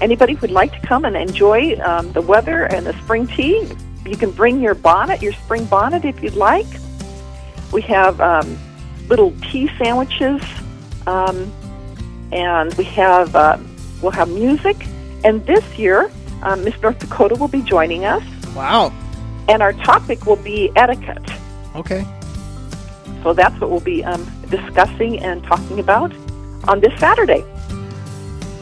[0.00, 3.68] anybody who'd like to come and enjoy um, the weather and the spring tea.
[4.06, 6.66] You can bring your bonnet, your spring bonnet, if you'd like.
[7.72, 8.58] We have um,
[9.08, 10.42] little tea sandwiches,
[11.06, 11.52] um,
[12.32, 13.58] and we have uh,
[14.02, 14.76] we'll have music.
[15.24, 16.10] And this year,
[16.42, 18.24] um, Miss North Dakota will be joining us.
[18.54, 18.92] Wow!
[19.48, 21.30] And our topic will be etiquette.
[21.74, 22.06] Okay.
[23.22, 26.12] So that's what we'll be um, discussing and talking about
[26.68, 27.44] on this Saturday.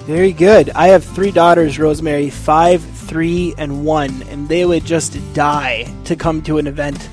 [0.06, 0.70] Very good.
[0.70, 6.16] I have three daughters, Rosemary, five, three, and one, and they would just die to
[6.16, 7.08] come to an event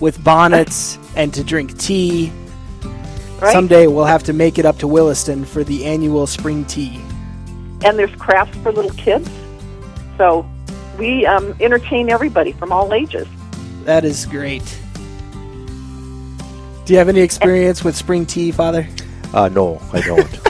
[0.00, 2.32] with bonnets and to drink tea.
[3.40, 3.52] Right.
[3.52, 7.00] Someday we'll have to make it up to Williston for the annual spring tea.
[7.84, 9.30] And there's crafts for little kids.
[10.16, 10.48] So
[10.98, 13.28] we um, entertain everybody from all ages.
[13.84, 14.78] That is great.
[16.88, 18.88] Do you have any experience with spring tea, Father?
[19.34, 20.40] Uh, no, I don't.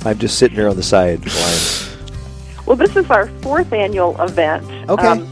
[0.06, 1.18] I'm just sitting here on the side.
[1.26, 2.14] Line.
[2.64, 4.62] Well, this is our fourth annual event.
[4.88, 5.04] Okay.
[5.04, 5.22] Um,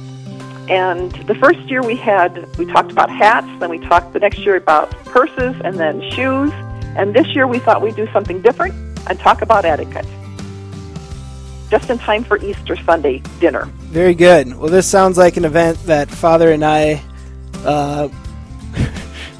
[0.68, 4.40] and the first year we had, we talked about hats, then we talked the next
[4.40, 6.50] year about purses and then shoes.
[6.96, 8.74] And this year we thought we'd do something different
[9.08, 10.06] and talk about etiquette.
[11.70, 13.66] Just in time for Easter Sunday dinner.
[13.92, 14.56] Very good.
[14.56, 17.00] Well, this sounds like an event that Father and I
[17.64, 18.08] uh,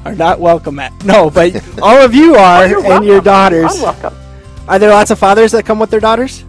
[0.07, 0.93] are not welcome at.
[1.03, 3.75] No, but all of you are, Oh, and your daughters.
[3.75, 4.15] I'm welcome.
[4.67, 6.43] Are there lots of fathers that come with their daughters?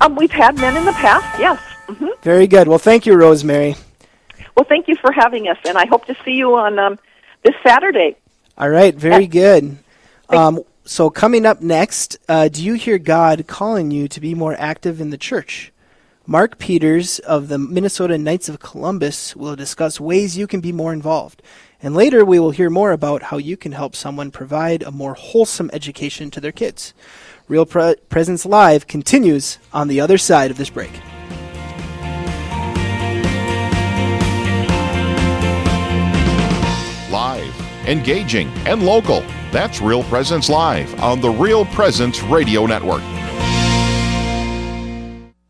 [0.00, 1.58] Um, we've had men in the past, yes.
[1.88, 2.68] hmm Very good.
[2.68, 3.76] Well, thank you, Rosemary.
[4.56, 6.98] Well, thank you for having us, and I hope to see you on um,
[7.44, 8.16] this Saturday.
[8.58, 9.78] All right, very good.
[10.28, 14.54] Um, so, coming up next, uh, do you hear God calling you to be more
[14.58, 15.72] active in the church?
[16.26, 20.92] Mark Peters of the Minnesota Knights of Columbus will discuss ways you can be more
[20.92, 21.42] involved.
[21.82, 25.14] And later, we will hear more about how you can help someone provide a more
[25.14, 26.92] wholesome education to their kids.
[27.48, 30.92] Real Pre- Presence Live continues on the other side of this break.
[37.10, 39.20] Live, engaging, and local.
[39.50, 43.02] That's Real Presence Live on the Real Presence Radio Network.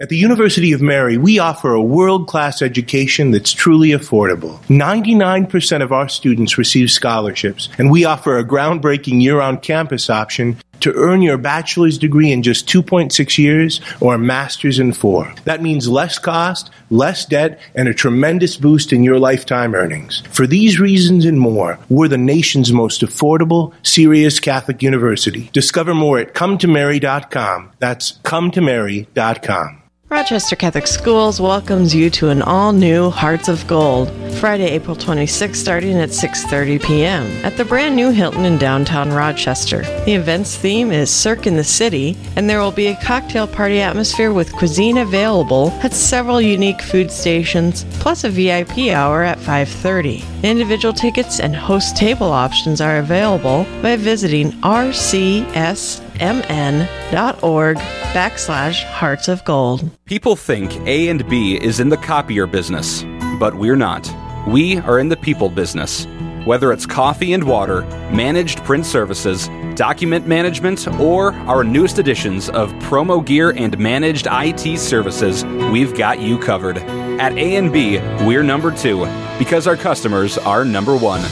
[0.00, 4.58] At the University of Mary, we offer a world class education that's truly affordable.
[4.68, 10.56] 99% of our students receive scholarships, and we offer a groundbreaking year round campus option
[10.80, 15.34] to earn your bachelor's degree in just 2.6 years or a master's in four.
[15.44, 20.22] That means less cost, less debt, and a tremendous boost in your lifetime earnings.
[20.30, 25.50] For these reasons and more, we're the nation's most affordable, serious Catholic university.
[25.52, 27.72] Discover more at cometomary.com.
[27.78, 29.79] That's cometomary.com.
[30.10, 35.96] Rochester Catholic Schools welcomes you to an all-new Hearts of Gold, Friday, April 26th, starting
[35.98, 37.26] at 6:30 p.m.
[37.44, 39.82] at the brand new Hilton in downtown Rochester.
[40.04, 43.80] The event's theme is Cirque in the City, and there will be a cocktail party
[43.80, 50.24] atmosphere with cuisine available at several unique food stations, plus a VIP hour at 5:30.
[50.42, 57.76] Individual tickets and host table options are available by visiting RCS mn.org
[58.12, 59.90] backslash hearts of gold.
[60.04, 63.02] People think A and B is in the copier business,
[63.38, 64.10] but we're not.
[64.46, 66.06] We are in the people business.
[66.44, 72.72] Whether it's coffee and water, managed print services, document management, or our newest editions of
[72.74, 76.78] promo gear and managed IT services, we've got you covered.
[76.78, 79.04] At A&B, we're number two
[79.38, 81.22] because our customers are number one.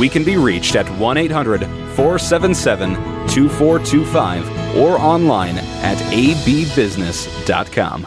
[0.00, 2.94] We can be reached at 1 800 477
[3.28, 8.06] 2425 or online at abbusiness.com.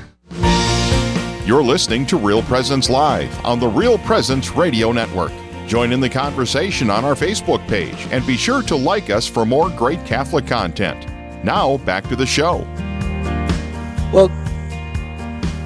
[1.51, 5.33] You're listening to Real Presence Live on the Real Presence Radio Network.
[5.67, 9.45] Join in the conversation on our Facebook page and be sure to like us for
[9.45, 11.05] more great Catholic content.
[11.43, 12.59] Now, back to the show.
[14.13, 14.29] Well,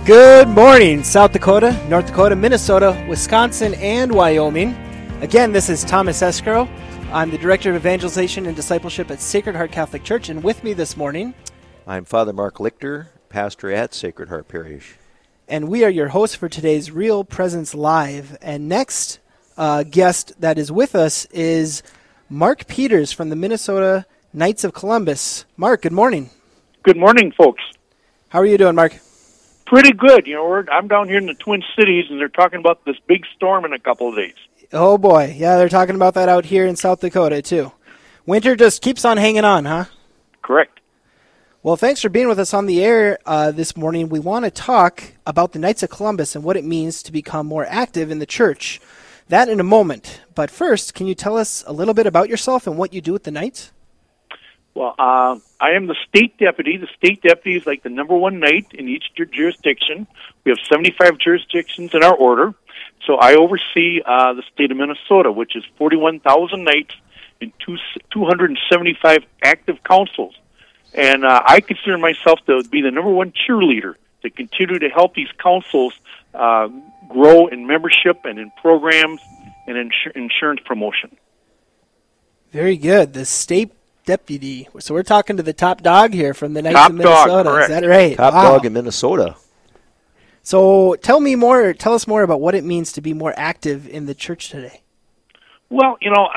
[0.05, 4.69] good morning, South Dakota, North Dakota, Minnesota, Wisconsin, and Wyoming.
[5.21, 6.67] Again, this is Thomas Escrow.
[7.11, 10.73] I'm the Director of Evangelization and Discipleship at Sacred Heart Catholic Church, and with me
[10.73, 11.35] this morning,
[11.85, 14.95] I'm Father Mark Lichter, pastor at Sacred Heart Parish.
[15.47, 18.35] And we are your hosts for today's Real Presence Live.
[18.41, 19.19] And next
[19.57, 21.83] uh, guest that is with us is
[22.29, 25.45] Mark Peters from the Minnesota Knights of Columbus.
[25.55, 26.31] Mark, good morning.
[26.81, 27.61] Good morning, folks.
[28.29, 28.97] How are you doing, Mark?
[29.67, 30.25] Pretty good.
[30.25, 32.97] You know, we're, I'm down here in the Twin Cities, and they're talking about this
[33.05, 34.35] big storm in a couple of days.
[34.73, 37.71] Oh boy, yeah, they're talking about that out here in South Dakota too.
[38.25, 39.85] Winter just keeps on hanging on, huh?
[40.41, 40.79] Correct.
[41.65, 44.07] Well, thanks for being with us on the air uh, this morning.
[44.07, 47.47] We want to talk about the Knights of Columbus and what it means to become
[47.47, 48.79] more active in the church.
[49.29, 50.21] That in a moment.
[50.35, 53.13] But first, can you tell us a little bit about yourself and what you do
[53.13, 53.71] with the Knights?
[54.75, 56.77] Well, uh, I am the state deputy.
[56.77, 60.05] The state deputy is like the number one knight in each jurisdiction.
[60.43, 62.53] We have 75 jurisdictions in our order.
[63.07, 66.93] So I oversee uh, the state of Minnesota, which is 41,000 knights
[67.41, 67.77] and two,
[68.11, 70.35] 275 active councils.
[70.95, 75.13] And uh, I consider myself to be the number one cheerleader to continue to help
[75.13, 75.93] these councils
[76.33, 76.69] uh,
[77.09, 79.21] grow in membership and in programs
[79.67, 81.15] and in insurance promotion.
[82.51, 83.13] Very good.
[83.13, 83.73] The state
[84.05, 84.69] deputy.
[84.79, 87.43] So we're talking to the top dog here from the Knights top of Minnesota.
[87.43, 88.15] Dog, Is that right?
[88.15, 88.51] Top wow.
[88.53, 89.35] dog in Minnesota.
[90.43, 91.73] So tell me more.
[91.73, 94.81] Tell us more about what it means to be more active in the church today.
[95.69, 96.29] Well, you know,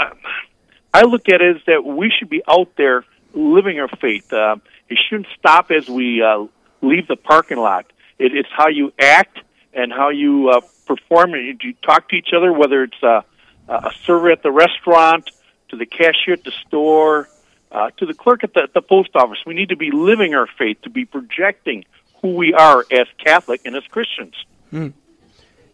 [0.93, 4.33] I look at it as that we should be out there living our faith.
[4.33, 4.57] Uh,
[4.89, 6.47] it shouldn't stop as we uh,
[6.83, 7.87] leave the parking lot.
[8.19, 9.39] It, it's how you act
[9.73, 11.35] and how you uh, perform.
[11.35, 13.23] And you talk to each other, whether it's uh,
[13.69, 15.31] a server at the restaurant,
[15.69, 17.29] to the cashier at the store,
[17.71, 19.39] uh, to the clerk at the, at the post office.
[19.47, 21.85] We need to be living our faith, to be projecting
[22.23, 24.35] who we are as Catholic and as Christians.
[24.71, 24.89] Hmm.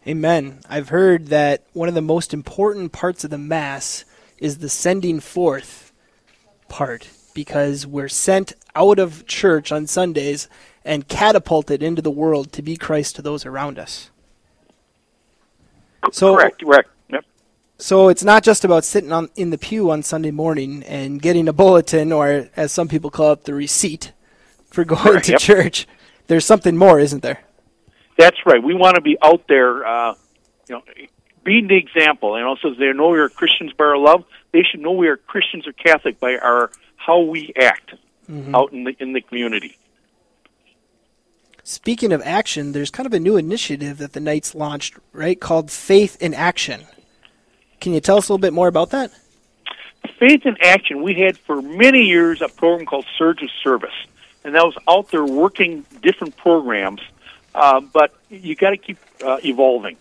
[0.07, 0.61] Amen.
[0.69, 4.05] I've heard that one of the most important parts of the Mass
[4.39, 5.93] is the sending forth
[6.69, 10.49] part because we're sent out of church on Sundays
[10.85, 14.11] and catapulted into the world to be Christ to those around us.
[16.13, 16.91] So, correct, correct.
[17.11, 17.25] Yep.
[17.79, 21.49] So it's not just about sitting on in the pew on Sunday morning and getting
[21.49, 24.13] a bulletin, or as some people call it, the receipt
[24.67, 25.41] for going right, to yep.
[25.41, 25.87] church.
[26.27, 27.43] There's something more, isn't there?
[28.19, 28.63] That's right.
[28.63, 30.15] We want to be out there, uh,
[30.69, 30.83] you know,
[31.45, 32.37] being the example.
[32.37, 34.25] and also so they know we are Christians by our love.
[34.53, 36.71] They should know we are Christians or Catholic by our
[37.05, 37.95] how we act
[38.31, 38.55] mm-hmm.
[38.55, 39.77] out in the in the community.
[41.63, 45.71] Speaking of action, there's kind of a new initiative that the Knights launched, right, called
[45.71, 46.83] Faith in Action.
[47.81, 49.11] Can you tell us a little bit more about that?
[50.19, 53.95] Faith in Action, we had for many years a program called Surge of Service,
[54.45, 57.01] and that was out there working different programs,
[57.55, 59.97] uh, but you got to keep uh, evolving.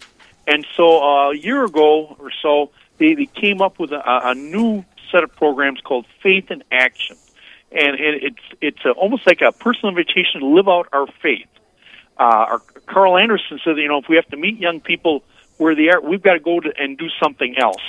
[0.45, 4.35] And so uh, a year ago or so, they, they came up with a, a
[4.35, 4.83] new
[5.13, 7.15] set of programs called Faith in Action,
[7.71, 11.47] and it, it's it's a, almost like a personal invitation to live out our faith.
[12.19, 15.23] Uh, our, Carl Anderson said, you know, if we have to meet young people
[15.57, 17.81] where they are, we've got to go to, and do something else.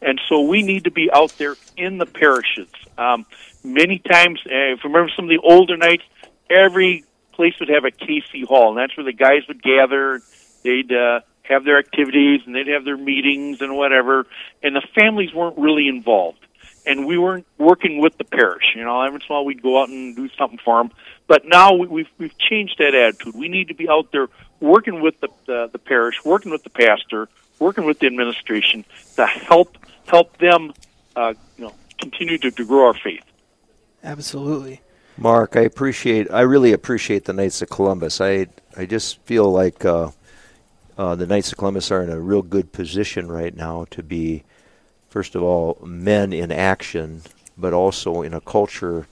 [0.00, 2.68] And so we need to be out there in the parishes.
[2.98, 3.24] Um,
[3.64, 6.02] many times, uh, if you remember some of the older knights,
[6.50, 10.20] every place would have a KC Hall, and that's where the guys would gather.
[10.64, 14.26] They'd uh, have their activities, and they'd have their meetings and whatever,
[14.62, 16.38] and the families weren't really involved.
[16.84, 18.64] And we weren't working with the parish.
[18.74, 20.90] You know, every once in a while we'd go out and do something for them.
[21.28, 23.34] But now we, we've we've changed that attitude.
[23.34, 24.28] We need to be out there
[24.60, 27.28] working with the the, the parish, working with the pastor,
[27.58, 28.84] working with the administration
[29.16, 30.72] to help help them,
[31.14, 33.24] uh, you know, continue to, to grow our faith.
[34.02, 34.80] Absolutely.
[35.16, 36.30] Mark, I appreciate.
[36.32, 38.20] I really appreciate the Knights of Columbus.
[38.20, 40.10] I I just feel like uh,
[40.98, 44.44] uh, the Knights of Columbus are in a real good position right now to be,
[45.12, 47.22] first of all, men in action,
[47.56, 49.06] but also in a culture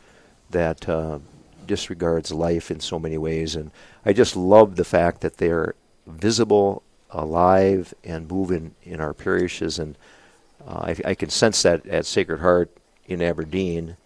[0.51, 1.18] that uh,
[1.66, 3.55] disregards life in so many ways.
[3.55, 3.70] And
[4.05, 5.74] I just love the fact that they're
[6.07, 9.78] visible, alive, and moving in our parishes.
[9.78, 9.94] And
[10.66, 12.70] uh, I, I can sense that at Sacred Heart
[13.07, 13.96] in Aberdeen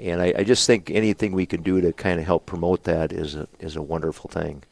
[0.00, 3.12] and I, I, just think anything we can do to kind of help promote that
[3.12, 4.62] is a is a wonderful thing.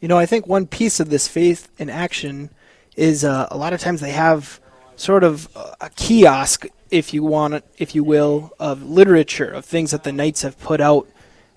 [0.00, 2.50] You know, I think one piece of this faith in action
[2.96, 4.58] is uh, a lot of times they have
[4.98, 5.48] sort of
[5.80, 10.42] a kiosk, if you want, if you will, of literature of things that the knights
[10.42, 11.08] have put out,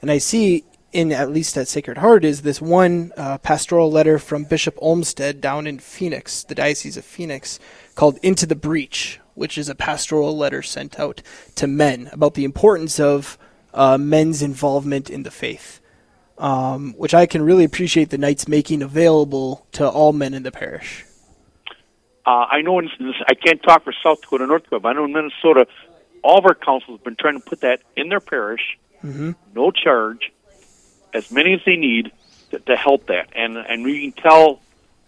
[0.01, 4.19] and I see in at least at Sacred Heart is this one uh, pastoral letter
[4.19, 7.59] from Bishop Olmsted down in Phoenix, the Diocese of Phoenix,
[7.95, 11.21] called "Into the Breach," which is a pastoral letter sent out
[11.55, 13.37] to men about the importance of
[13.73, 15.79] uh, men's involvement in the faith,
[16.37, 20.51] um, which I can really appreciate the Knights making available to all men in the
[20.51, 21.05] parish.
[22.25, 22.89] Uh, I know in
[23.27, 25.67] I can't talk for South Dakota, North Dakota, but I know in Minnesota,
[26.23, 29.31] all of our councils have been trying to put that in their parish, mm-hmm.
[29.55, 30.31] no charge,
[31.13, 32.11] as many as they need
[32.51, 33.29] to, to help that.
[33.35, 34.61] And and we can tell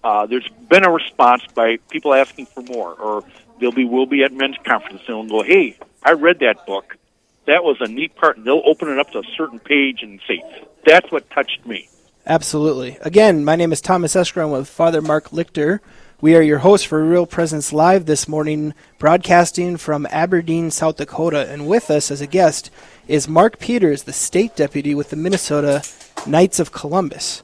[0.03, 3.23] uh, there's been a response by people asking for more, or
[3.59, 6.97] they'll be will be at men's conference and they'll go, "Hey, I read that book.
[7.45, 10.19] That was a neat part." And they'll open it up to a certain page and
[10.27, 10.41] say,
[10.85, 11.89] "That's what touched me."
[12.25, 12.97] Absolutely.
[13.01, 15.79] Again, my name is Thomas Eskron with Father Mark Lichter.
[16.23, 21.51] We are your hosts for Real Presence Live this morning, broadcasting from Aberdeen, South Dakota.
[21.51, 22.71] And with us as a guest
[23.09, 25.83] is Mark Peters, the state deputy with the Minnesota
[26.25, 27.43] Knights of Columbus.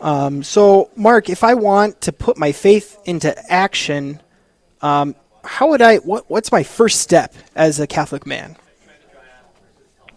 [0.00, 4.20] Um, so, Mark, if I want to put my faith into action,
[4.82, 5.98] um, how would I?
[5.98, 8.56] What, what's my first step as a Catholic man?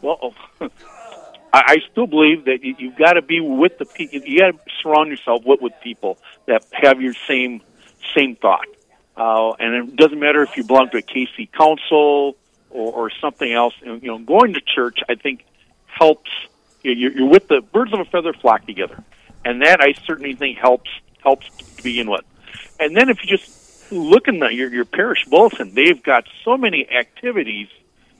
[0.01, 0.33] Well,
[1.53, 4.19] I, still believe that you, have got to be with the people.
[4.27, 6.17] You got to surround yourself with, with people
[6.47, 7.61] that have your same
[8.15, 8.67] same thought.
[9.15, 12.35] Uh, and it doesn't matter if you belong to a KC council
[12.69, 13.73] or, or something else.
[13.83, 15.45] You know, going to church, I think,
[15.85, 16.31] helps.
[16.81, 19.03] You're, you're with the birds of a feather flock together,
[19.45, 20.89] and that I certainly think helps
[21.21, 22.25] helps to begin with.
[22.79, 25.73] And then if you just look in the, your, your parish bulletin.
[25.73, 27.67] They've got so many activities,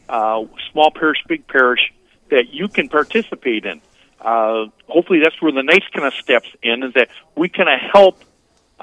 [0.08, 1.92] uh, small parish, big parish,
[2.30, 3.82] that you can participate in.
[4.20, 7.80] Uh, hopefully, that's where the Knights kind of steps in, is that we kind of
[7.92, 8.20] help.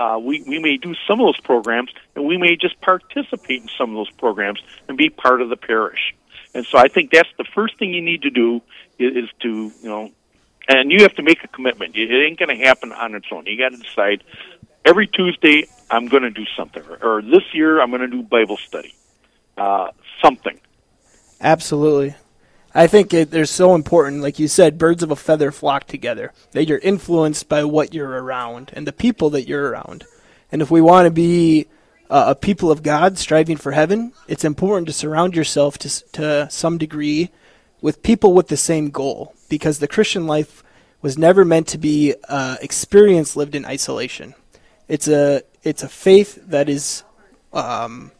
[0.01, 3.69] Uh, we, we may do some of those programs, and we may just participate in
[3.77, 6.15] some of those programs and be part of the parish.
[6.55, 8.63] And so I think that's the first thing you need to do
[8.99, 10.11] is, is to, you know,
[10.69, 11.97] and you have to make a commitment.
[11.97, 13.45] It ain't going to happen on its own.
[13.45, 14.25] You got to decide
[14.87, 18.23] every Tuesday I'm going to do something, or, or this year I'm going to do
[18.23, 18.95] Bible study,
[19.59, 19.91] uh,
[20.23, 20.59] something.
[21.43, 22.15] Absolutely.
[22.75, 24.23] I think it, they're so important.
[24.23, 26.33] Like you said, birds of a feather flock together.
[26.53, 30.05] That you're influenced by what you're around and the people that you're around.
[30.53, 31.67] And if we want to be
[32.09, 36.49] uh, a people of God striving for heaven, it's important to surround yourself to, to
[36.51, 37.31] some degree
[37.81, 39.35] with people with the same goal.
[39.49, 40.63] Because the Christian life
[41.03, 44.35] was never meant to be uh, experience lived in isolation.
[44.87, 47.05] It's a it's a faith that is
[47.53, 48.13] um,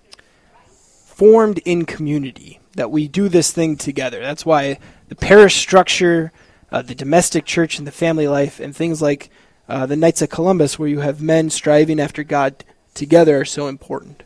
[1.21, 2.59] formed in community.
[2.77, 4.21] That we do this thing together.
[4.21, 6.33] That's why the parish structure,
[6.73, 9.29] uh, the domestic church, and the family life, and things like
[9.69, 12.65] uh, the Knights of Columbus, where you have men striving after God
[12.95, 14.23] together, are so important.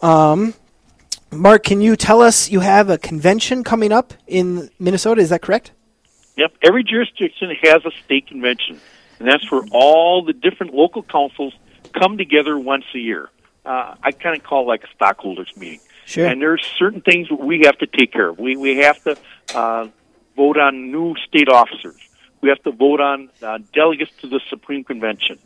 [0.00, 0.54] Um,
[1.30, 5.20] Mark, can you tell us you have a convention coming up in Minnesota?
[5.20, 5.72] Is that correct?
[6.36, 6.54] Yep.
[6.62, 8.80] Every jurisdiction has a state convention
[9.22, 11.54] and that's where all the different local councils
[11.92, 13.28] come together once a year.
[13.64, 15.80] Uh, I kind of call it like a stockholders meeting.
[16.04, 16.26] Sure.
[16.26, 18.38] And there's certain things we have to take care of.
[18.38, 19.16] We we have to
[19.54, 19.88] uh,
[20.36, 21.96] vote on new state officers.
[22.40, 25.38] We have to vote on uh, delegates to the Supreme Convention.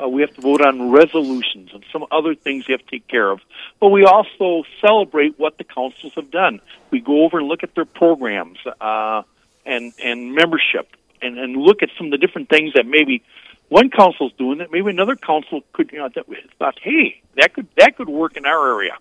[0.00, 3.06] Uh, we have to vote on resolutions and some other things we have to take
[3.06, 3.40] care of.
[3.80, 6.60] But we also celebrate what the councils have done.
[6.90, 9.22] We go over and look at their programs uh,
[9.66, 10.88] and and membership
[11.22, 13.22] and, and look at some of the different things that maybe
[13.74, 16.26] one council's doing that maybe another council could you know that
[16.60, 18.96] thought hey that could that could work in our area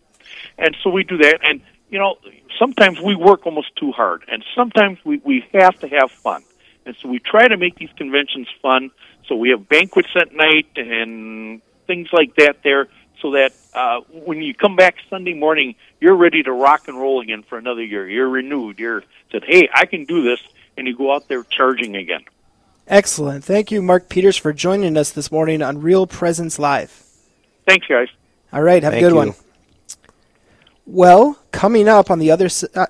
[0.57, 1.61] and so we do that and
[1.91, 2.17] you know
[2.57, 6.41] sometimes we work almost too hard and sometimes we we have to have fun
[6.87, 8.89] and so we try to make these conventions fun
[9.27, 12.87] so we have banquets at night and things like that there
[13.21, 17.21] so that uh, when you come back Sunday morning, you're ready to rock and roll
[17.21, 18.09] again for another year.
[18.09, 18.79] You're renewed.
[18.79, 19.01] You're
[19.31, 20.41] said, "Hey, I can do this,"
[20.75, 22.25] and you go out there charging again.
[22.87, 23.43] Excellent.
[23.45, 27.03] Thank you, Mark Peters, for joining us this morning on Real Presence Live.
[27.65, 28.09] Thanks, guys.
[28.51, 29.17] All right, have Thank a good you.
[29.17, 29.33] one.
[30.85, 32.87] Well, coming up on the other uh,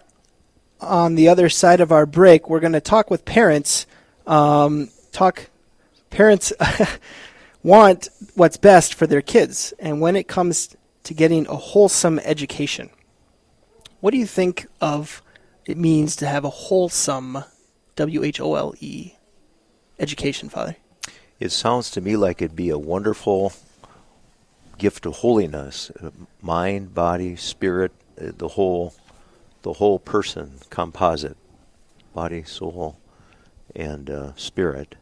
[0.82, 3.86] on the other side of our break, we're going to talk with parents.
[4.26, 5.50] Um, talk
[6.10, 6.52] parents
[7.64, 12.90] want what's best for their kids, and when it comes to getting a wholesome education,
[14.00, 15.22] what do you think of
[15.66, 17.44] it means to have a wholesome,
[17.96, 19.14] W H O L E,
[20.00, 20.76] education, Father?
[21.40, 23.54] It sounds to me like it'd be a wonderful
[24.78, 26.10] gift of holiness, uh,
[26.42, 28.94] mind, body, spirit, uh, the whole,
[29.62, 31.38] the whole person, composite,
[32.14, 32.98] body, soul,
[33.76, 34.96] and uh, spirit,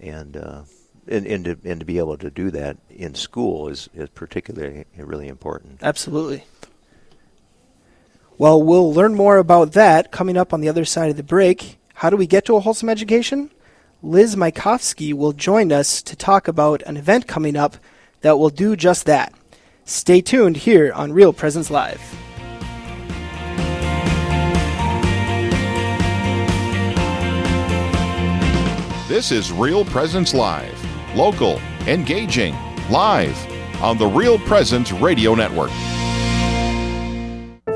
[0.00, 0.62] and, uh,
[1.06, 4.84] and and to and to be able to do that in school is is particularly
[4.96, 5.78] really important.
[5.82, 6.44] Absolutely.
[8.36, 11.78] Well, we'll learn more about that coming up on the other side of the break.
[11.94, 13.50] How do we get to a wholesome education?
[14.06, 17.78] Liz Mykovsky will join us to talk about an event coming up
[18.20, 19.32] that will do just that.
[19.86, 22.02] Stay tuned here on Real Presence Live.
[29.08, 30.78] This is Real Presence Live.
[31.16, 32.54] Local, engaging,
[32.90, 33.34] live
[33.80, 35.70] on the Real Presence Radio Network.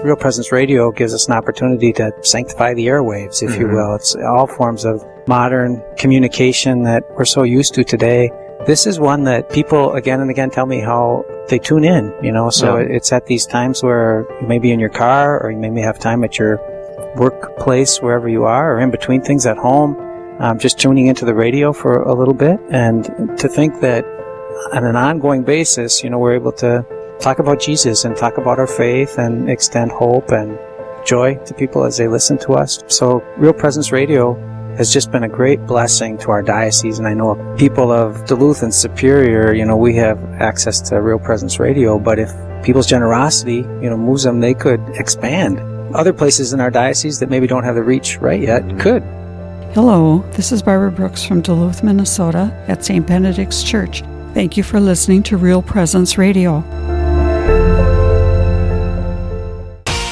[0.05, 3.72] Real Presence Radio gives us an opportunity to sanctify the airwaves, if you Mhm.
[3.72, 3.95] will.
[3.95, 8.31] It's all forms of modern communication that we're so used to today.
[8.66, 12.33] This is one that people again and again tell me how they tune in, you
[12.33, 12.97] know, so Yeah.
[12.97, 15.99] it's at these times where you may be in your car or you may have
[15.99, 16.59] time at your
[17.16, 19.97] workplace, wherever you are, or in between things at home,
[20.41, 22.59] um, just tuning into the radio for a little bit.
[22.70, 23.05] And
[23.39, 24.05] to think that
[24.72, 26.85] on an ongoing basis, you know, we're able to
[27.20, 30.59] talk about Jesus and talk about our faith and extend hope and
[31.05, 32.83] joy to people as they listen to us.
[32.89, 34.37] So Real Presence Radio
[34.79, 38.62] has just been a great blessing to our diocese and I know people of Duluth
[38.62, 42.31] and Superior, you know, we have access to Real Presence Radio, but if
[42.62, 45.59] people's generosity, you know, moves them, they could expand.
[45.97, 49.03] Other places in our diocese that maybe don't have the reach right yet could.
[49.74, 53.05] Hello, this is Barbara Brooks from Duluth, Minnesota at St.
[53.05, 54.03] Benedict's Church.
[54.33, 56.62] Thank you for listening to Real Presence Radio.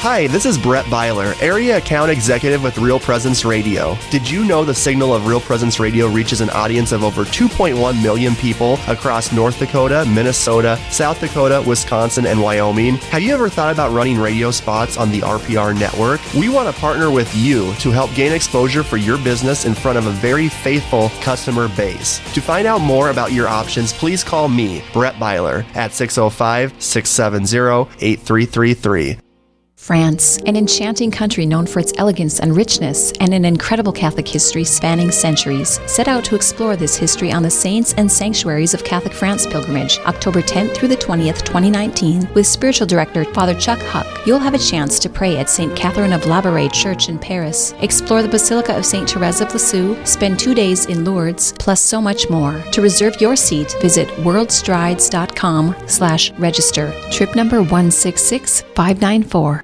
[0.09, 3.97] Hi, this is Brett Byler, Area Account Executive with Real Presence Radio.
[4.09, 8.01] Did you know the signal of Real Presence Radio reaches an audience of over 2.1
[8.01, 12.95] million people across North Dakota, Minnesota, South Dakota, Wisconsin, and Wyoming?
[13.11, 16.21] Have you ever thought about running radio spots on the RPR network?
[16.33, 19.97] We want to partner with you to help gain exposure for your business in front
[19.97, 22.19] of a very faithful customer base.
[22.33, 27.93] To find out more about your options, please call me, Brett Byler, at 605 670
[27.99, 29.26] 8333.
[29.87, 34.65] France, an enchanting country known for its elegance and richness, and an incredible Catholic history
[34.65, 35.79] spanning centuries.
[35.85, 39.99] Set out to explore this history on the Saints and Sanctuaries of Catholic France pilgrimage,
[39.99, 44.05] October 10th through the 20th, 2019, with spiritual director Father Chuck Huck.
[44.27, 45.73] You'll have a chance to pray at St.
[45.73, 49.09] Catherine of Labouré Church in Paris, explore the Basilica of St.
[49.09, 52.61] Therese of Lisieux, spend two days in Lourdes, plus so much more.
[52.73, 56.93] To reserve your seat, visit worldstrides.com slash register.
[57.09, 59.63] Trip number 166594.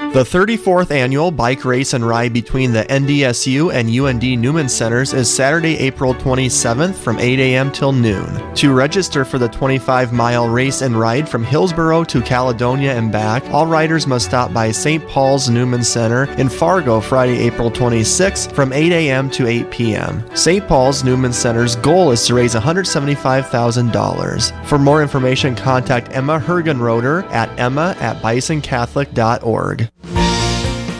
[0.13, 5.33] The 34th annual bike race and ride between the NDSU and UND Newman Centers is
[5.33, 7.71] Saturday, April 27th from 8 a.m.
[7.71, 8.53] till noon.
[8.55, 13.41] To register for the 25 mile race and ride from Hillsboro to Caledonia and back,
[13.51, 15.07] all riders must stop by St.
[15.07, 19.29] Paul's Newman Center in Fargo Friday, April 26th from 8 a.m.
[19.29, 20.25] to 8 p.m.
[20.35, 20.67] St.
[20.67, 24.65] Paul's Newman Center's goal is to raise $175,000.
[24.65, 29.89] For more information, contact Emma Hergenroder at emma at bisoncatholic.org.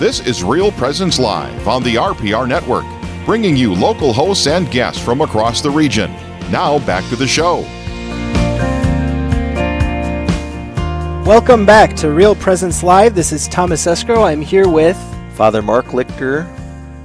[0.01, 2.85] This is Real Presence Live on the RPR Network,
[3.23, 6.11] bringing you local hosts and guests from across the region.
[6.49, 7.59] Now back to the show.
[11.23, 13.13] Welcome back to Real Presence Live.
[13.13, 14.23] This is Thomas Escrow.
[14.23, 14.97] I'm here with
[15.35, 16.49] Father Mark Lichter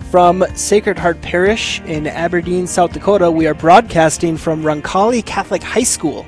[0.05, 3.30] from Sacred Heart Parish in Aberdeen, South Dakota.
[3.30, 6.24] We are broadcasting from Roncalli Catholic High School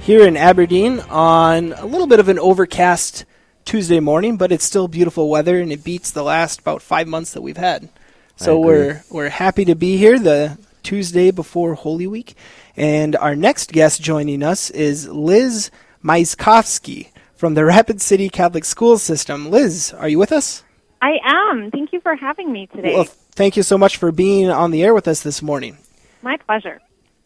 [0.00, 3.26] here in Aberdeen on a little bit of an overcast
[3.66, 7.32] Tuesday morning, but it's still beautiful weather and it beats the last about five months
[7.32, 7.90] that we've had.
[8.36, 12.36] So we're we're happy to be here the Tuesday before Holy Week,
[12.76, 15.72] and our next guest joining us is Liz
[16.04, 19.50] Maiskovsky from the Rapid City Catholic School System.
[19.50, 20.62] Liz, are you with us?
[21.02, 21.70] I am.
[21.72, 22.94] Thank you for having me today.
[22.94, 25.78] Well, thank you so much for being on the air with us this morning.
[26.22, 26.80] My pleasure.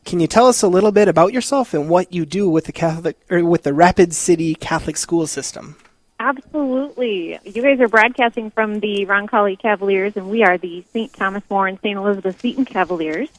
[0.06, 2.72] Can you tell us a little bit about yourself and what you do with the
[2.72, 5.76] Catholic or with the Rapid City Catholic School System?
[6.20, 7.38] Absolutely.
[7.44, 11.10] You guys are broadcasting from the Roncalli Cavaliers, and we are the St.
[11.14, 11.96] Thomas More and St.
[11.96, 13.30] Elizabeth Seton Cavaliers.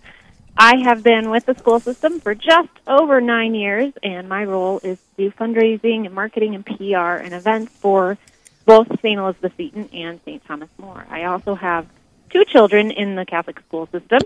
[0.57, 4.79] I have been with the school system for just over nine years, and my role
[4.83, 8.17] is to do fundraising and marketing and PR and events for
[8.65, 9.19] both St.
[9.19, 10.43] Elizabeth Seton and St.
[10.45, 11.05] Thomas More.
[11.07, 11.85] I also have
[12.31, 14.21] two children in the Catholic school system,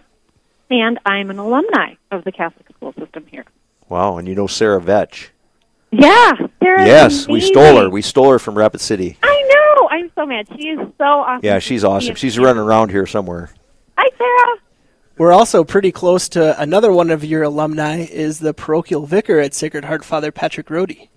[0.72, 3.44] and I'm an alumni of the Catholic school system here.
[3.90, 5.32] Wow, and you know Sarah Vetch.
[5.98, 7.90] Yeah, Sarah's Yes, we stole her.
[7.90, 9.18] We stole her from Rapid City.
[9.24, 9.88] I know.
[9.90, 10.48] I'm so mad.
[10.56, 11.42] She is so awesome.
[11.44, 12.16] Yeah, she's awesome.
[12.16, 13.50] She's running around here somewhere.
[13.98, 14.60] Hi, Sarah.
[15.18, 19.54] We're also pretty close to another one of your alumni is the parochial vicar at
[19.54, 21.08] Sacred Heart, Father Patrick Rohde.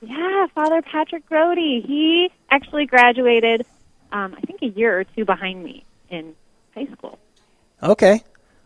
[0.00, 1.84] Yeah, Father Patrick Grody.
[1.86, 3.66] He actually graduated,
[4.10, 6.34] um, I think, a year or two behind me in
[6.74, 7.18] high school.
[7.82, 8.22] Okay.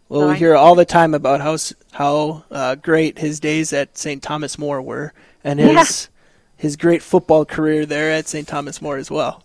[0.09, 1.57] Well, So we I- hear all the time about how
[1.93, 4.23] how uh, great his days at St.
[4.23, 6.09] Thomas More were, and his
[6.57, 8.47] his great football career there at St.
[8.47, 9.43] Thomas More as well.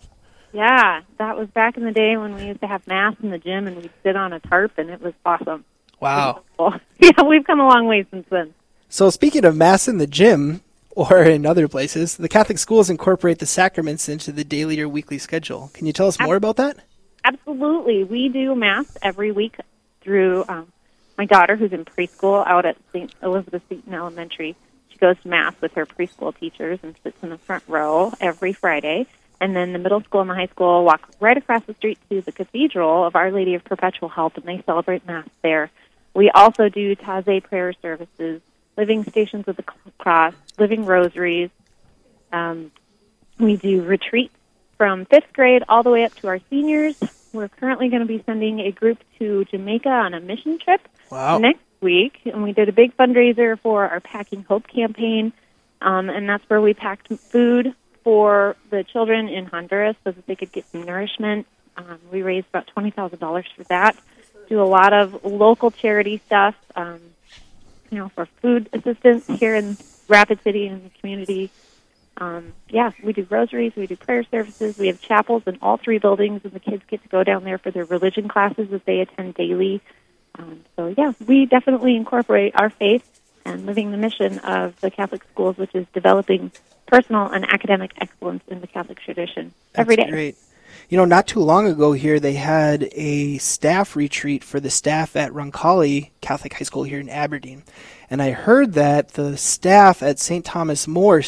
[0.52, 3.38] Yeah, that was back in the day when we used to have mass in the
[3.38, 5.64] gym and we'd sit on a tarp, and it was awesome.
[5.98, 6.42] Wow.
[6.58, 8.52] Well, yeah, we've come a long way since then.
[8.88, 10.60] So speaking of mass in the gym
[10.90, 15.16] or in other places, the Catholic schools incorporate the sacraments into the daily or weekly
[15.18, 15.70] schedule.
[15.72, 16.76] Can you tell us more about that?
[17.24, 18.04] Absolutely.
[18.04, 19.56] We do Mass every week
[20.02, 20.72] through um,
[21.16, 23.12] my daughter, who's in preschool out at St.
[23.22, 24.56] Elizabeth Seton Elementary.
[24.88, 28.52] She goes to Mass with her preschool teachers and sits in the front row every
[28.52, 29.06] Friday.
[29.40, 32.20] And then the middle school and the high school walk right across the street to
[32.20, 35.70] the Cathedral of Our Lady of Perpetual Help, and they celebrate Mass there.
[36.14, 38.40] We also do Taizé prayer services,
[38.76, 39.64] living stations of the
[39.98, 41.50] cross, living rosaries.
[42.32, 42.70] Um,
[43.38, 44.34] we do retreats
[44.76, 46.96] from fifth grade all the way up to our seniors.
[47.32, 50.80] We're currently going to be sending a group to Jamaica on a mission trip
[51.10, 51.38] Wow.
[51.38, 55.32] next week, and we did a big fundraiser for our Packing Hope campaign,
[55.80, 57.74] um, and that's where we packed food
[58.04, 61.46] for the children in Honduras so that they could get some nourishment.
[61.76, 63.96] Um, we raised about twenty thousand dollars for that.
[64.48, 67.00] Do a lot of local charity stuff, um,
[67.90, 69.78] you know, for food assistance here in
[70.08, 71.50] Rapid City and the community.
[72.18, 75.98] Um, yeah, we do rosaries, we do prayer services, we have chapels in all three
[75.98, 79.00] buildings, and the kids get to go down there for their religion classes that they
[79.00, 79.80] attend daily.
[80.38, 83.08] Um, so, yeah, we definitely incorporate our faith
[83.44, 86.52] and living the mission of the Catholic schools, which is developing
[86.86, 90.08] personal and academic excellence in the Catholic tradition every day.
[90.10, 90.36] Great.
[90.88, 95.16] You know, not too long ago here, they had a staff retreat for the staff
[95.16, 97.62] at Roncalli Catholic High School here in Aberdeen.
[98.10, 100.44] And I heard that the staff at St.
[100.44, 101.22] Thomas More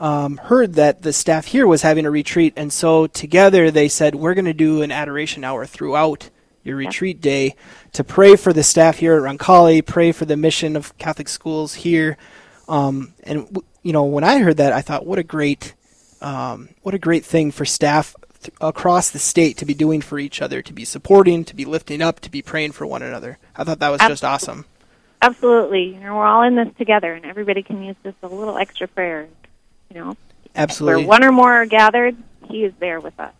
[0.00, 2.54] um, heard that the staff here was having a retreat.
[2.56, 6.30] And so together they said, we're going to do an adoration hour throughout
[6.64, 7.54] your retreat day
[7.92, 11.74] to pray for the staff here at Roncalli, pray for the mission of Catholic schools
[11.74, 12.16] here.
[12.68, 15.74] Um, and, w- you know, when I heard that, I thought, what a great
[16.20, 20.18] um, what a great thing for staff th- across the state to be doing for
[20.18, 23.38] each other, to be supporting, to be lifting up, to be praying for one another.
[23.56, 24.66] I thought that was just awesome.
[25.22, 25.94] Absolutely.
[25.94, 28.86] You know, we're all in this together, and everybody can use just a little extra
[28.86, 29.28] prayer.
[30.60, 31.02] Absolutely.
[31.02, 32.16] where one or more are gathered,
[32.48, 33.32] He is there with us.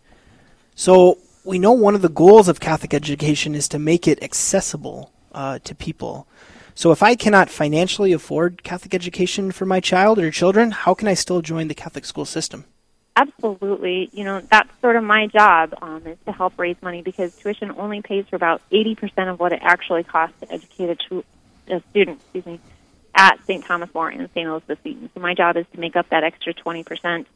[0.75, 5.13] So we know one of the goals of Catholic education is to make it accessible
[5.33, 6.27] uh, to people.
[6.75, 11.09] So if I cannot financially afford Catholic education for my child or children, how can
[11.09, 12.65] I still join the Catholic school system?
[13.17, 14.09] Absolutely.
[14.15, 17.71] You know, that's sort of my job um, is to help raise money because tuition
[17.73, 21.25] only pays for about 80% of what it actually costs to educate a, tu-
[21.69, 22.61] a student, excuse me,
[23.15, 23.65] at St.
[23.65, 24.49] Thomas More and St.
[24.49, 24.79] Elizabeth.
[24.83, 27.27] So my job is to make up that extra 20%.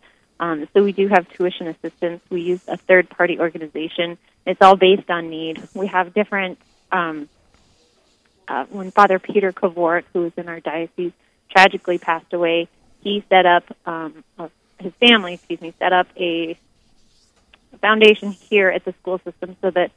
[0.41, 2.20] Um, so we do have tuition assistance.
[2.31, 4.18] We use a third-party organization.
[4.47, 5.62] It's all based on need.
[5.75, 6.59] We have different.
[6.91, 7.29] Um,
[8.47, 11.12] uh, when Father Peter Kovorik, who was in our diocese,
[11.51, 12.68] tragically passed away,
[13.01, 16.59] he set up um, a his family, excuse me, set up a
[17.81, 19.91] foundation here at the school system so that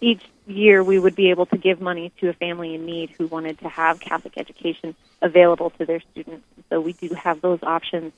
[0.00, 3.26] each year we would be able to give money to a family in need who
[3.26, 6.44] wanted to have Catholic education available to their students.
[6.70, 8.12] So we do have those options.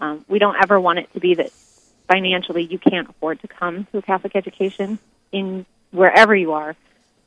[0.00, 1.50] Um, we don't ever want it to be that
[2.08, 4.98] financially you can't afford to come to a Catholic education
[5.30, 6.76] in wherever you are.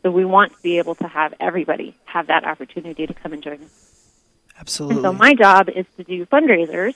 [0.03, 3.41] So we want to be able to have everybody have that opportunity to come and
[3.41, 4.11] join us.
[4.59, 4.97] Absolutely.
[4.97, 6.95] And so my job is to do fundraisers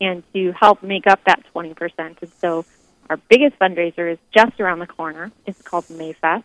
[0.00, 1.92] and to help make up that 20%.
[1.98, 2.64] And so
[3.10, 5.32] our biggest fundraiser is just around the corner.
[5.44, 6.44] It's called Mayfest.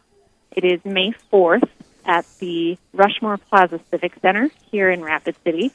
[0.52, 1.70] It is May 4th
[2.06, 5.72] at the Rushmore Plaza Civic Center here in Rapid City.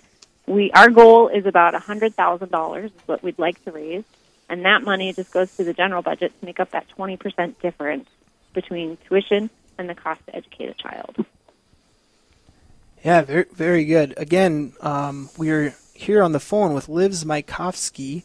[0.46, 4.02] We our goal is about $100,000 is what we'd like to raise,
[4.48, 8.08] and that money just goes to the general budget to make up that 20% difference
[8.52, 11.24] between tuition and the cost to educate a child.
[13.04, 14.14] Yeah, very very good.
[14.16, 18.24] Again, um, we're here on the phone with Liv Zmaikovsky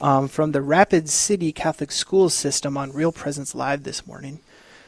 [0.00, 4.40] um, from the Rapid City Catholic School System on Real Presence Live this morning.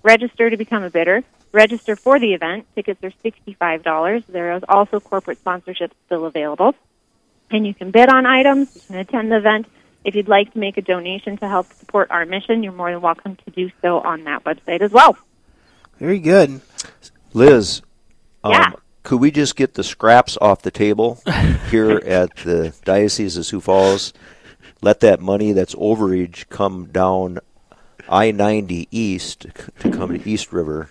[0.05, 2.67] register to become a bidder, register for the event.
[2.75, 4.27] Tickets are $65.
[4.27, 6.75] There is also corporate sponsorship still available.
[7.51, 9.67] And you can bid on items, you can attend the event.
[10.05, 13.01] If you'd like to make a donation to help support our mission, you're more than
[13.01, 15.17] welcome to do so on that website as well.
[15.99, 16.61] Very good.
[17.33, 17.83] Liz,
[18.45, 18.71] um, Yeah.
[19.03, 21.21] could we just get the scraps off the table
[21.71, 24.13] here at the Diocese of Sioux Falls?
[24.81, 27.41] Let that money that's overage come down
[28.09, 29.47] I 90 east
[29.81, 30.91] to come to East River,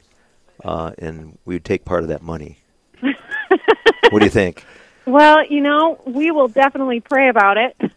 [0.63, 2.59] uh, and we'd take part of that money.
[3.01, 4.65] what do you think?
[5.05, 7.75] Well, you know, we will definitely pray about it.
[7.79, 7.89] Good,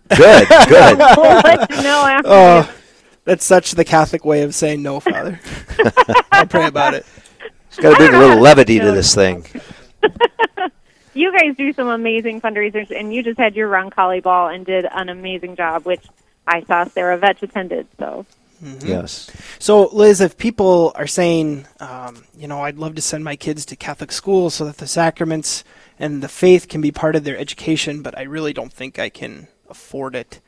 [0.69, 0.99] good.
[0.99, 2.29] we'll let you know after.
[2.29, 2.75] Oh,
[3.25, 5.41] that's such the Catholic way of saying no, Father.
[6.33, 7.05] I'll pray about it.
[7.69, 9.45] It's got to bring a little levity to this thing.
[11.13, 14.87] You guys do some amazing fundraisers, and you just had your Roncalli ball and did
[14.91, 16.05] an amazing job, which
[16.47, 17.89] I saw Sarah Vetch attended.
[17.99, 18.25] So
[18.63, 19.31] Yes.
[19.59, 23.65] So, Liz, if people are saying, um, you know, I'd love to send my kids
[23.67, 25.65] to Catholic school so that the sacraments
[25.99, 29.09] and the faith can be part of their education, but I really don't think I
[29.09, 30.41] can afford it.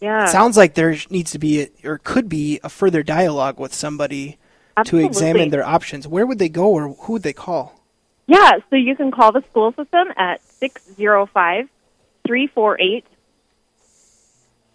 [0.00, 3.58] yeah, It sounds like there needs to be, a, or could be, a further dialogue
[3.60, 4.38] with somebody
[4.76, 5.08] Absolutely.
[5.08, 6.08] to examine their options.
[6.08, 7.80] Where would they go, or who would they call?
[8.26, 8.52] yeah.
[8.70, 11.68] So you can call the school system at six zero five
[12.26, 13.04] three four eight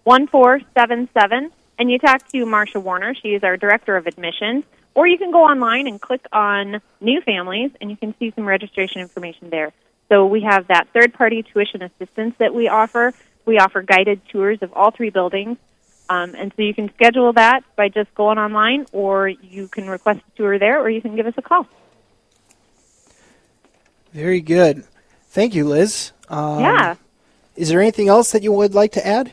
[0.03, 3.15] one four seven seven, and you talk to Marsha Warner.
[3.15, 4.65] She is our director of admissions.
[4.95, 8.45] Or you can go online and click on new families, and you can see some
[8.45, 9.71] registration information there.
[10.09, 13.13] So we have that third party tuition assistance that we offer.
[13.45, 15.57] We offer guided tours of all three buildings.
[16.09, 20.21] Um, and so you can schedule that by just going online, or you can request
[20.27, 21.67] a tour there, or you can give us a call.
[24.11, 24.83] Very good.
[25.29, 26.11] Thank you, Liz.
[26.27, 26.95] Um, Yeah.
[27.55, 29.31] Is there anything else that you would like to add?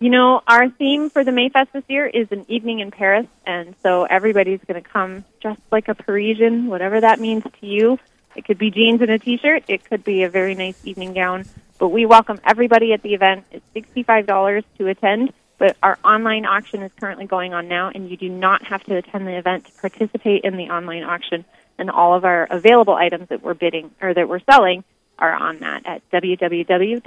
[0.00, 3.74] You know, our theme for the Mayfest this year is an evening in Paris, and
[3.82, 7.98] so everybody's going to come dressed like a Parisian, whatever that means to you.
[8.36, 9.64] It could be jeans and a t-shirt.
[9.66, 11.46] It could be a very nice evening gown.
[11.78, 13.44] But we welcome everybody at the event.
[13.50, 18.16] It's $65 to attend, but our online auction is currently going on now, and you
[18.16, 21.44] do not have to attend the event to participate in the online auction.
[21.76, 24.84] And all of our available items that we're bidding or that we're selling
[25.18, 27.02] are on that at www.rccss.org.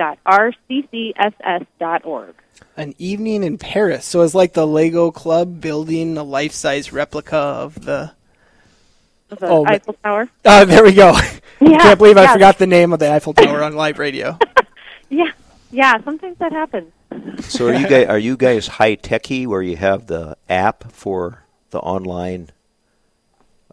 [2.78, 4.06] An evening in Paris.
[4.06, 8.12] So it's like the Lego Club building a life-size replica of the.
[9.30, 10.30] The Oh, Eiffel Tower.
[10.46, 11.12] Oh, there we go.
[11.16, 14.38] I Yeah, can't believe I forgot the name of the Eiffel Tower on live radio.
[15.10, 15.32] Yeah,
[15.72, 16.02] yeah.
[16.04, 16.90] Sometimes that happens.
[17.42, 21.44] So are you guys are you guys high techy where you have the app for
[21.72, 22.50] the online?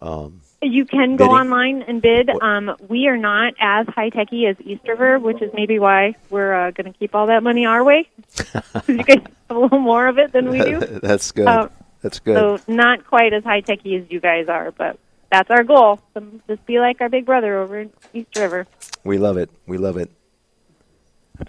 [0.03, 1.37] Um, You can go Bidding?
[1.37, 2.31] online and bid.
[2.31, 6.53] Um, we are not as high techy as East River, which is maybe why we're
[6.53, 8.09] uh, going to keep all that money our way.
[8.89, 10.81] you guys have a little more of it than we do.
[11.03, 11.47] That's good.
[11.47, 11.69] Uh,
[12.03, 12.37] That's good.
[12.37, 14.99] So not quite as high techy as you guys are, but
[15.31, 16.01] that's our goal.
[16.15, 18.67] So just be like our big brother over in East River.
[19.05, 19.51] we love it.
[19.67, 20.11] We love it.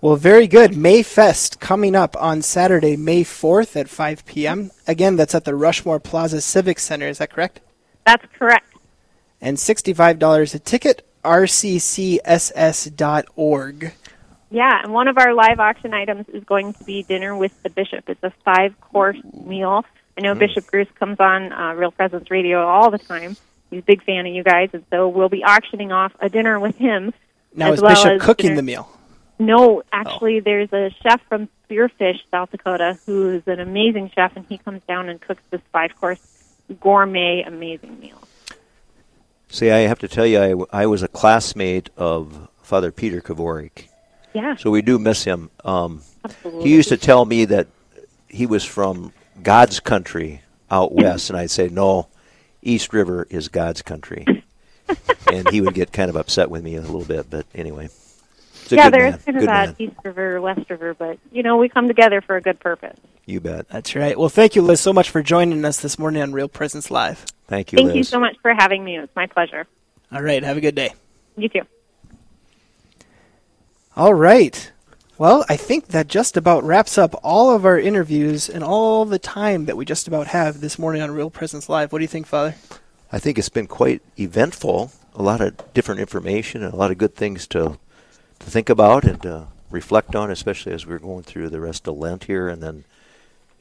[0.00, 0.72] Well, very good.
[0.72, 4.70] Mayfest coming up on Saturday, May 4th at 5 p.m.
[4.86, 7.08] Again, that's at the Rushmore Plaza Civic Center.
[7.08, 7.60] Is that correct?
[8.06, 8.66] That's correct.
[9.40, 11.06] And $65 a ticket,
[12.84, 13.92] rccss.org.
[14.50, 17.70] Yeah, and one of our live auction items is going to be dinner with the
[17.70, 18.08] bishop.
[18.08, 19.84] It's a five course meal.
[20.16, 20.38] I know Mm.
[20.38, 23.36] Bishop Gruss comes on uh, Real Presence Radio all the time.
[23.70, 26.60] He's a big fan of you guys, and so we'll be auctioning off a dinner
[26.60, 27.12] with him.
[27.54, 28.88] Now, as is well Bishop cooking dinner- the meal?
[29.40, 34.58] No, actually, there's a chef from Spearfish, South Dakota, who's an amazing chef, and he
[34.58, 36.20] comes down and cooks this five course
[36.80, 38.20] gourmet amazing meal.
[39.48, 43.88] See, I have to tell you, I, I was a classmate of Father Peter Kavorik.
[44.32, 44.56] Yeah.
[44.56, 45.50] So we do miss him.
[45.64, 46.64] Um, Absolutely.
[46.64, 47.68] he used to tell me that
[48.28, 49.12] he was from
[49.42, 52.08] God's country out west, and I'd say, no,
[52.62, 54.26] East River is God's country.
[55.32, 57.88] and he would get kind of upset with me a little bit, but anyway.
[58.70, 59.20] Yeah, good there's man.
[59.20, 59.74] kind of Good that.
[59.78, 62.98] East River, West River, but you know we come together for a good purpose.
[63.26, 63.68] You bet.
[63.68, 64.18] That's right.
[64.18, 67.24] Well, thank you, Liz, so much for joining us this morning on Real Presence Live.
[67.46, 67.96] Thank you, Thank Liz.
[67.96, 68.98] you so much for having me.
[68.98, 69.66] It's my pleasure.
[70.12, 70.42] All right.
[70.42, 70.92] Have a good day.
[71.36, 71.62] You too.
[73.96, 74.70] All right.
[75.16, 79.18] Well, I think that just about wraps up all of our interviews and all the
[79.18, 81.92] time that we just about have this morning on Real Presence Live.
[81.92, 82.56] What do you think, Father?
[83.12, 84.90] I think it's been quite eventful.
[85.14, 87.78] A lot of different information and a lot of good things to
[88.40, 91.96] to think about and uh, reflect on, especially as we're going through the rest of
[91.96, 92.84] Lent here and then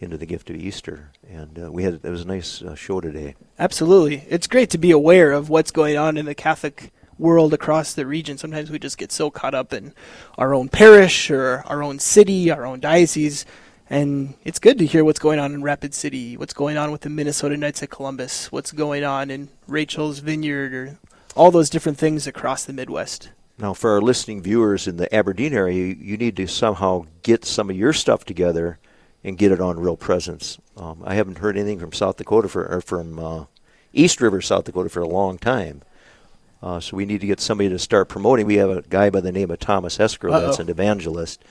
[0.04, 1.10] into the gift of Easter.
[1.28, 3.36] And uh, we had it was a nice uh, show today.
[3.58, 4.24] Absolutely.
[4.30, 8.06] It's great to be aware of what's going on in the Catholic world across the
[8.06, 8.38] region.
[8.38, 9.94] Sometimes we just get so caught up in
[10.38, 13.46] our own parish or our own city, our own diocese.
[13.90, 17.02] And it's good to hear what's going on in Rapid City, what's going on with
[17.02, 20.98] the Minnesota Knights of Columbus, what's going on in Rachel's Vineyard, or
[21.36, 23.30] all those different things across the Midwest.
[23.58, 27.46] Now, for our listening viewers in the Aberdeen area, you, you need to somehow get
[27.46, 28.80] some of your stuff together
[29.24, 30.58] and get it on Real Presence.
[30.78, 33.46] Um, I haven't heard anything from South Dakota for or from uh,
[33.94, 35.82] East River, South Dakota, for a long time.
[36.62, 38.46] Uh, so we need to get somebody to start promoting.
[38.48, 41.44] We have a guy by the name of Thomas Escrow that's an evangelist,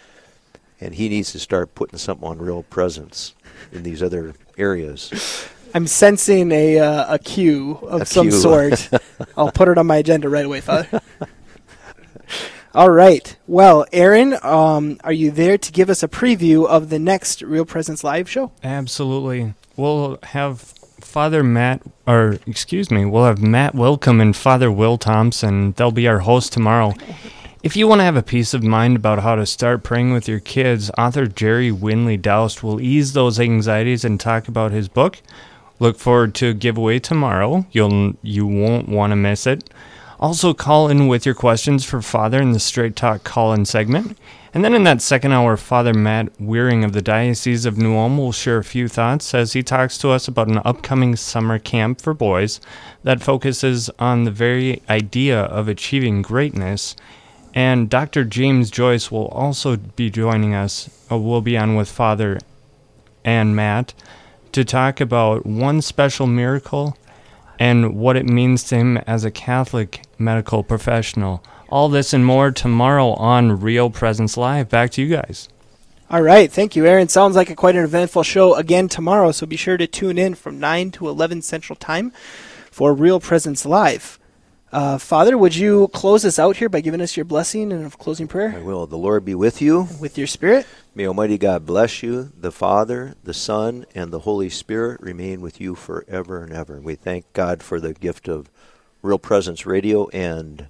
[0.80, 3.34] and he needs to start putting something on Real Presence
[3.72, 5.46] in these other areas.
[5.74, 8.38] I'm sensing a uh, a cue of A some cue.
[8.38, 8.90] sort.
[9.36, 11.00] I'll put it on my agenda right away, Father.
[12.74, 13.36] All right.
[13.46, 17.66] Well, Aaron, um, are you there to give us a preview of the next Real
[17.66, 18.50] Presence Live show?
[18.64, 19.52] Absolutely.
[19.76, 25.72] We'll have Father Matt, or excuse me, we'll have Matt Wilcom and Father Will Thompson.
[25.72, 26.94] They'll be our hosts tomorrow.
[27.62, 30.26] If you want to have a peace of mind about how to start praying with
[30.26, 35.20] your kids, author Jerry Windley-Daoust will ease those anxieties and talk about his book.
[35.78, 37.66] Look forward to a giveaway tomorrow.
[37.70, 39.68] You'll you won't want to miss it.
[40.22, 44.16] Also, call in with your questions for Father in the Straight Talk call in segment.
[44.54, 48.18] And then in that second hour, Father Matt Weering of the Diocese of New Ulm
[48.18, 52.00] will share a few thoughts as he talks to us about an upcoming summer camp
[52.00, 52.60] for boys
[53.02, 56.94] that focuses on the very idea of achieving greatness.
[57.52, 58.24] And Dr.
[58.24, 60.88] James Joyce will also be joining us.
[61.10, 62.38] Uh, we'll be on with Father
[63.24, 63.92] and Matt
[64.52, 66.96] to talk about one special miracle
[67.58, 71.42] and what it means to him as a Catholic medical professional.
[71.68, 74.68] All this and more tomorrow on Real Presence Live.
[74.68, 75.48] Back to you guys.
[76.10, 76.52] All right.
[76.52, 77.08] Thank you, Aaron.
[77.08, 80.34] Sounds like a quite an eventful show again tomorrow, so be sure to tune in
[80.34, 82.12] from 9 to 11 Central Time
[82.70, 84.18] for Real Presence Live.
[84.72, 87.90] Uh, Father, would you close us out here by giving us your blessing and a
[87.90, 88.54] closing prayer?
[88.56, 88.86] I will.
[88.86, 89.88] The Lord be with you.
[90.00, 90.66] With your spirit.
[90.94, 92.32] May Almighty God bless you.
[92.38, 96.82] The Father, the Son, and the Holy Spirit remain with you forever and ever.
[96.82, 98.50] We thank God for the gift of
[99.00, 100.66] Real Presence Radio and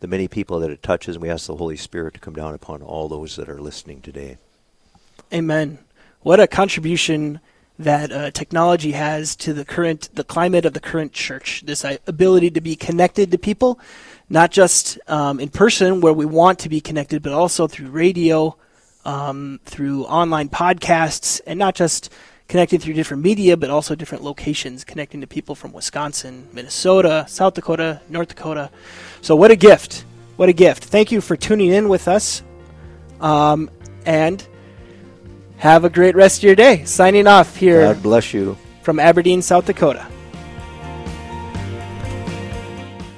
[0.00, 1.16] the many people that it touches.
[1.16, 4.00] And we ask the Holy Spirit to come down upon all those that are listening
[4.00, 4.38] today.
[5.34, 5.78] Amen.
[6.22, 7.38] What a contribution
[7.78, 11.62] that uh, technology has to the current, the climate of the current church.
[11.66, 13.78] This uh, ability to be connected to people,
[14.30, 18.56] not just um, in person where we want to be connected, but also through radio,
[19.04, 22.12] um, through online podcasts, and not just
[22.48, 27.54] connecting through different media, but also different locations, connecting to people from Wisconsin, Minnesota, South
[27.54, 28.70] Dakota, North Dakota.
[29.20, 30.04] So, what a gift!
[30.36, 30.84] What a gift!
[30.84, 32.42] Thank you for tuning in with us.
[33.20, 33.70] Um,
[34.06, 34.46] and
[35.58, 36.84] have a great rest of your day.
[36.84, 38.56] Signing off here God bless you.
[38.82, 40.06] from Aberdeen, South Dakota.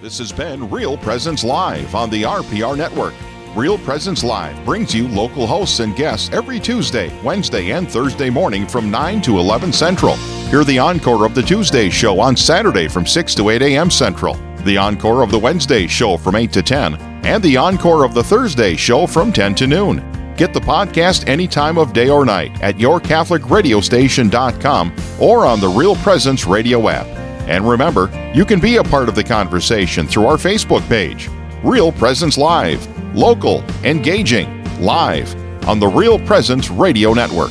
[0.03, 3.15] This has been Real Presence Live on the RPR Network.
[3.57, 8.65] Real Presence Live brings you local hosts and guests every Tuesday, Wednesday, and Thursday morning
[8.65, 10.15] from 9 to 11 Central.
[10.51, 13.91] Hear the encore of the Tuesday show on Saturday from 6 to 8 a.m.
[13.91, 14.35] Central,
[14.65, 16.95] the encore of the Wednesday show from 8 to 10,
[17.25, 19.97] and the encore of the Thursday show from 10 to noon.
[20.37, 25.97] Get the podcast any time of day or night at yourcatholicradiostation.com or on the Real
[25.97, 27.09] Presence radio app.
[27.49, 31.29] And remember, you can be a part of the conversation through our Facebook page,
[31.63, 35.35] Real Presence Live, local, engaging, live
[35.69, 37.51] on the Real Presence Radio Network.